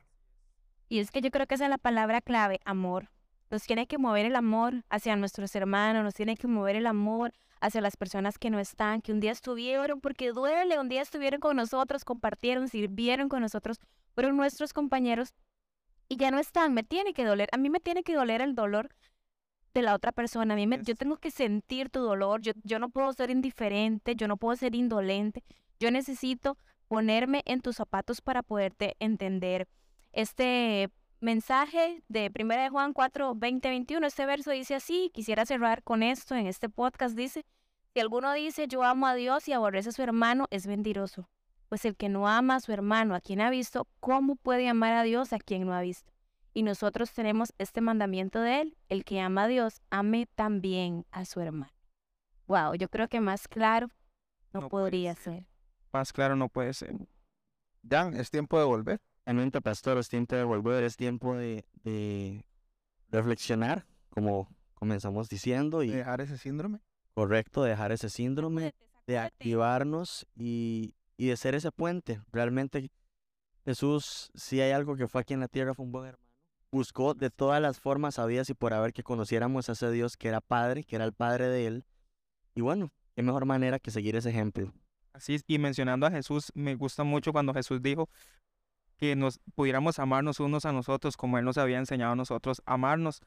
Y 0.89 1.01
es 1.01 1.11
que 1.11 1.23
yo 1.23 1.33
creo 1.33 1.49
que 1.49 1.57
esa 1.57 1.65
es 1.65 1.71
la 1.71 1.79
palabra 1.79 2.21
clave, 2.21 2.61
amor. 2.65 3.11
Nos 3.51 3.65
tiene 3.65 3.89
que 3.89 3.99
mover 3.99 4.25
el 4.25 4.37
amor 4.37 4.85
hacia 4.91 5.17
nuestros 5.17 5.57
hermanos, 5.57 6.05
nos 6.05 6.15
tiene 6.15 6.37
que 6.37 6.47
mover 6.47 6.77
el 6.77 6.87
amor 6.87 7.33
hacia 7.61 7.81
las 7.81 7.97
personas 7.97 8.39
que 8.39 8.51
no 8.51 8.61
están, 8.61 9.03
que 9.03 9.11
un 9.11 9.19
día 9.19 9.33
estuvieron, 9.33 10.01
porque 10.01 10.31
duele, 10.31 10.79
un 10.79 10.89
día 10.89 11.03
estuvieron 11.03 11.41
con 11.41 11.57
nosotros, 11.57 12.05
compartieron, 12.05 12.69
sirvieron 12.69 13.29
con 13.29 13.41
nosotros, 13.41 13.81
fueron 14.15 14.37
nuestros 14.37 14.73
compañeros 14.73 15.35
y 16.09 16.17
ya 16.17 16.31
no 16.31 16.39
están. 16.39 16.75
Me 16.75 16.83
tiene 16.83 17.13
que 17.13 17.25
doler, 17.25 17.49
a 17.53 17.57
mí 17.57 17.71
me 17.71 17.81
tiene 17.81 18.03
que 18.03 18.15
doler 18.15 18.43
el 18.43 18.55
dolor 18.55 18.91
de 19.75 19.83
la 19.83 19.95
otra 19.95 20.13
persona. 20.13 20.55
A 20.55 20.57
mí 20.57 20.67
me, 20.67 20.83
yo 20.83 20.95
tengo 20.95 21.17
que 21.19 21.31
sentir 21.31 21.91
tu 21.91 22.01
dolor, 22.01 22.41
yo, 22.41 22.53
yo 22.65 22.79
no 22.79 22.89
puedo 22.89 23.13
ser 23.13 23.31
indiferente, 23.31 24.17
yo 24.17 24.29
no 24.29 24.37
puedo 24.37 24.57
ser 24.57 24.75
indolente, 24.75 25.45
yo 25.79 25.91
necesito 25.91 26.57
ponerme 26.89 27.43
en 27.47 27.61
tus 27.61 27.77
zapatos 27.77 28.21
para 28.21 28.43
poderte 28.43 28.97
entender. 28.99 29.69
Este 30.13 30.91
mensaje 31.21 32.03
de 32.09 32.31
1 32.35 32.55
de 32.55 32.69
Juan 32.71 32.93
4, 32.93 33.35
20, 33.35 33.69
21, 33.69 34.07
este 34.07 34.27
verso 34.27 34.51
dice 34.51 34.75
así, 34.75 35.11
quisiera 35.13 35.45
cerrar 35.45 35.83
con 35.83 36.03
esto 36.03 36.35
en 36.35 36.47
este 36.47 36.69
podcast, 36.69 37.17
dice, 37.17 37.45
si 37.93 38.01
alguno 38.01 38.33
dice 38.33 38.69
yo 38.69 38.85
amo 38.85 39.07
a 39.07 39.15
Dios 39.15 39.49
y 39.49 39.53
aborrece 39.53 39.91
a 39.91 39.93
su 39.93 40.03
hermano, 40.03 40.47
es 40.51 40.67
mentiroso, 40.67 41.29
pues 41.69 41.85
el 41.85 41.97
que 41.97 42.09
no 42.09 42.29
ama 42.29 42.57
a 42.57 42.61
su 42.61 42.73
hermano, 42.73 43.15
a 43.15 43.21
quien 43.21 43.41
ha 43.41 43.51
visto, 43.51 43.87
¿cómo 44.01 44.37
puede 44.37 44.69
amar 44.69 44.95
a 44.95 45.03
Dios 45.03 45.33
a 45.33 45.39
quien 45.39 45.67
no 45.67 45.75
ha 45.75 45.81
visto? 45.81 46.13
Y 46.55 46.63
nosotros 46.63 47.13
tenemos 47.13 47.53
este 47.59 47.81
mandamiento 47.81 48.41
de 48.41 48.63
él, 48.63 48.77
el 48.89 49.05
que 49.05 49.21
ama 49.21 49.45
a 49.45 49.49
Dios, 49.49 49.81
ame 49.91 50.27
también 50.35 51.05
a 51.11 51.25
su 51.25 51.41
hermano. 51.41 51.73
Wow, 52.47 52.75
yo 52.75 52.89
creo 52.89 53.09
que 53.09 53.21
más 53.21 53.47
claro 53.47 53.89
no, 54.53 54.69
podría 54.69 55.15
ser. 55.15 55.35
ser. 55.35 55.47
Más 55.93 56.13
claro 56.13 56.37
no 56.37 56.49
puede 56.49 56.73
ser. 56.73 56.97
Jan, 57.89 58.17
es 58.17 58.31
tiempo 58.31 58.59
de 58.59 58.65
volver. 58.65 59.01
Realmente, 59.25 59.61
pastor, 59.61 59.99
es 59.99 60.09
tiempo 60.09 60.35
de 60.35 60.45
volver, 60.45 60.83
es 60.85 60.97
tiempo 60.97 61.37
de, 61.37 61.65
de 61.85 62.43
reflexionar, 63.11 63.85
como 64.09 64.49
comenzamos 64.75 65.29
diciendo, 65.29 65.83
y 65.83 65.91
Dejar 65.91 66.23
ese 66.23 66.39
síndrome. 66.39 66.81
correcto, 67.15 67.63
dejar 67.63 67.93
ese 67.93 68.09
síndrome, 68.09 68.75
de 69.07 69.19
activarnos 69.19 70.27
y, 70.35 70.95
y 71.19 71.27
de 71.27 71.37
ser 71.37 71.55
ese 71.55 71.71
puente. 71.71 72.23
Realmente 72.33 72.91
Jesús, 73.67 74.31
si 74.35 74.63
hay 74.63 74.71
algo 74.71 74.97
que 74.97 75.09
fue 75.09 75.21
aquí 75.21 75.35
en 75.35 75.41
la 75.41 75.49
tierra, 75.49 75.75
fue 75.75 75.85
un 75.85 75.93
buen 75.93 76.07
hermano. 76.07 76.25
Buscó 76.71 77.15
de 77.15 77.29
todas 77.29 77.61
las 77.61 77.81
formas 77.81 78.19
habidas 78.19 78.49
y 78.49 78.55
por 78.55 78.73
haber 78.73 78.93
que 78.95 79.03
conociéramos 79.03 79.69
a 79.69 79.73
ese 79.73 79.91
Dios 79.91 80.17
que 80.17 80.29
era 80.29 80.41
Padre, 80.41 80.85
que 80.85 80.97
era 80.97 81.05
el 81.05 81.13
Padre 81.13 81.49
de 81.49 81.67
Él. 81.67 81.85
Y 82.55 82.61
bueno, 82.61 82.93
qué 83.15 83.23
mejor 83.23 83.45
manera 83.45 83.79
que 83.79 83.91
seguir 83.91 84.17
ese 84.17 84.31
ejemplo. 84.31 84.73
Así 85.13 85.41
y 85.47 85.59
mencionando 85.59 86.07
a 86.07 86.11
Jesús, 86.11 86.53
me 86.55 86.75
gusta 86.77 87.05
mucho 87.05 87.33
cuando 87.33 87.53
Jesús 87.53 87.83
dijo 87.83 88.09
que 88.97 89.17
nos 89.17 89.41
pudiéramos 89.55 89.99
amarnos 89.99 90.41
unos 90.41 90.65
a 90.65 90.73
nosotros 90.73 91.17
como 91.17 91.39
Él 91.39 91.45
nos 91.45 91.59
había 91.59 91.79
enseñado 91.79 92.13
a 92.13 92.17
nosotros 92.17 92.63
amarnos, 92.67 93.21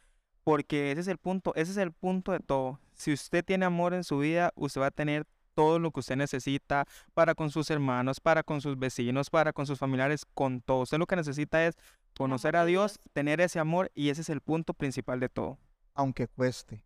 porque 0.44 0.92
ese 0.92 1.02
es 1.02 1.08
el 1.08 1.18
punto, 1.18 1.54
ese 1.56 1.72
es 1.72 1.78
el 1.78 1.92
punto 1.92 2.32
de 2.32 2.40
todo. 2.40 2.80
Si 2.94 3.12
usted 3.12 3.44
tiene 3.44 3.66
amor 3.66 3.94
en 3.94 4.04
su 4.04 4.20
vida, 4.20 4.52
usted 4.56 4.82
va 4.82 4.88
a 4.88 4.92
tener 4.92 5.26
todo 5.62 5.78
lo 5.78 5.92
que 5.92 6.00
usted 6.00 6.16
necesita 6.16 6.88
para 7.14 7.36
con 7.36 7.52
sus 7.52 7.70
hermanos, 7.70 8.20
para 8.20 8.42
con 8.42 8.62
sus 8.62 8.80
vecinos, 8.80 9.30
para 9.30 9.54
con 9.54 9.68
sus 9.68 9.78
familiares, 9.78 10.26
con 10.34 10.60
todo. 10.60 10.82
Usted 10.82 10.98
lo 10.98 11.06
que 11.06 11.16
necesita 11.16 11.64
es 11.68 11.78
conocer 12.18 12.56
a 12.56 12.66
Dios. 12.66 13.00
tener 13.14 13.40
ese 13.42 13.60
amor 13.60 13.92
y 13.94 14.10
ese 14.10 14.22
es 14.22 14.30
el 14.30 14.42
punto 14.42 14.74
principal 14.74 15.20
de 15.20 15.30
todo. 15.30 15.60
aunque 15.94 16.28
cueste. 16.28 16.84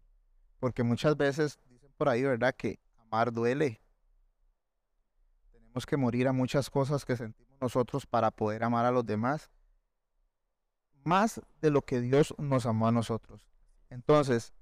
Porque 0.60 0.84
muchas 0.84 1.16
veces 1.16 1.58
dicen 1.70 1.90
por 1.96 2.10
ahí, 2.10 2.24
¿verdad? 2.24 2.54
Que 2.54 2.78
amar 2.98 3.32
duele. 3.32 3.80
Tenemos 5.54 5.86
que 5.86 5.96
morir 5.96 6.28
a 6.28 6.34
muchas 6.34 6.70
cosas 6.70 7.06
que 7.06 7.16
sentimos 7.16 7.56
nosotros 7.62 8.06
para 8.06 8.30
poder 8.30 8.62
amar 8.66 8.86
a 8.86 8.92
los 8.92 9.06
demás. 9.06 9.50
Más 11.06 11.40
de 11.62 11.70
lo 11.70 11.82
que 11.82 12.02
Dios 12.02 12.36
nos 12.38 12.66
amó 12.66 12.90
a 12.90 12.92
nosotros. 12.92 13.48
Entonces, 13.90 14.54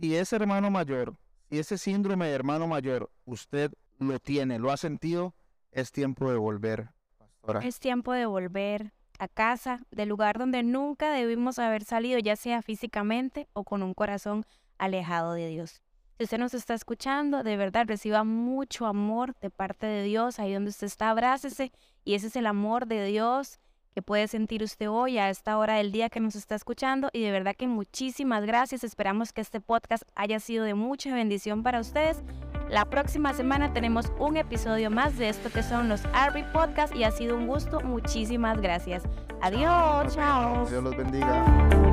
si 0.00 0.16
ese 0.16 0.36
hermano 0.36 0.70
mayor, 0.70 1.14
si 1.48 1.58
ese 1.58 1.78
síndrome 1.78 2.26
de 2.26 2.34
hermano 2.34 2.66
mayor, 2.66 3.10
usted 3.24 3.72
lo 3.98 4.18
tiene, 4.18 4.58
lo 4.58 4.70
ha 4.70 4.76
sentido, 4.76 5.34
es 5.72 5.92
tiempo 5.92 6.30
de 6.30 6.36
volver, 6.36 6.90
pastora. 7.18 7.60
Es 7.60 7.78
tiempo 7.80 8.12
de 8.12 8.26
volver 8.26 8.92
a 9.18 9.28
casa, 9.28 9.80
del 9.90 10.08
lugar 10.08 10.38
donde 10.38 10.62
nunca 10.62 11.12
debimos 11.12 11.58
haber 11.58 11.84
salido, 11.84 12.18
ya 12.18 12.36
sea 12.36 12.62
físicamente 12.62 13.48
o 13.52 13.64
con 13.64 13.82
un 13.82 13.94
corazón 13.94 14.44
alejado 14.76 15.32
de 15.32 15.48
Dios. 15.48 15.82
Si 16.18 16.24
usted 16.24 16.38
nos 16.38 16.54
está 16.54 16.74
escuchando, 16.74 17.42
de 17.42 17.56
verdad 17.56 17.86
reciba 17.86 18.24
mucho 18.24 18.86
amor 18.86 19.36
de 19.40 19.50
parte 19.50 19.86
de 19.86 20.02
Dios. 20.02 20.40
Ahí 20.40 20.52
donde 20.52 20.70
usted 20.70 20.88
está, 20.88 21.10
abrácese. 21.10 21.70
Y 22.04 22.14
ese 22.14 22.26
es 22.26 22.34
el 22.34 22.46
amor 22.46 22.86
de 22.86 23.04
Dios 23.04 23.60
que 23.94 24.02
puede 24.02 24.28
sentir 24.28 24.62
usted 24.62 24.88
hoy 24.90 25.18
a 25.18 25.30
esta 25.30 25.58
hora 25.58 25.74
del 25.74 25.92
día 25.92 26.08
que 26.08 26.20
nos 26.20 26.36
está 26.36 26.54
escuchando. 26.54 27.10
Y 27.12 27.22
de 27.22 27.30
verdad 27.30 27.54
que 27.56 27.68
muchísimas 27.68 28.44
gracias. 28.44 28.84
Esperamos 28.84 29.32
que 29.32 29.40
este 29.40 29.60
podcast 29.60 30.04
haya 30.14 30.40
sido 30.40 30.64
de 30.64 30.74
mucha 30.74 31.14
bendición 31.14 31.62
para 31.62 31.80
ustedes. 31.80 32.22
La 32.68 32.84
próxima 32.84 33.32
semana 33.32 33.72
tenemos 33.72 34.12
un 34.18 34.36
episodio 34.36 34.90
más 34.90 35.16
de 35.16 35.30
esto 35.30 35.50
que 35.50 35.62
son 35.62 35.88
los 35.88 36.04
Arby 36.12 36.44
Podcast 36.52 36.94
y 36.94 37.04
ha 37.04 37.10
sido 37.10 37.36
un 37.36 37.46
gusto. 37.46 37.80
Muchísimas 37.80 38.60
gracias. 38.60 39.04
Adiós, 39.40 40.14
chao. 40.14 40.66
Dios 40.68 40.82
los 40.82 40.96
bendiga. 40.96 41.87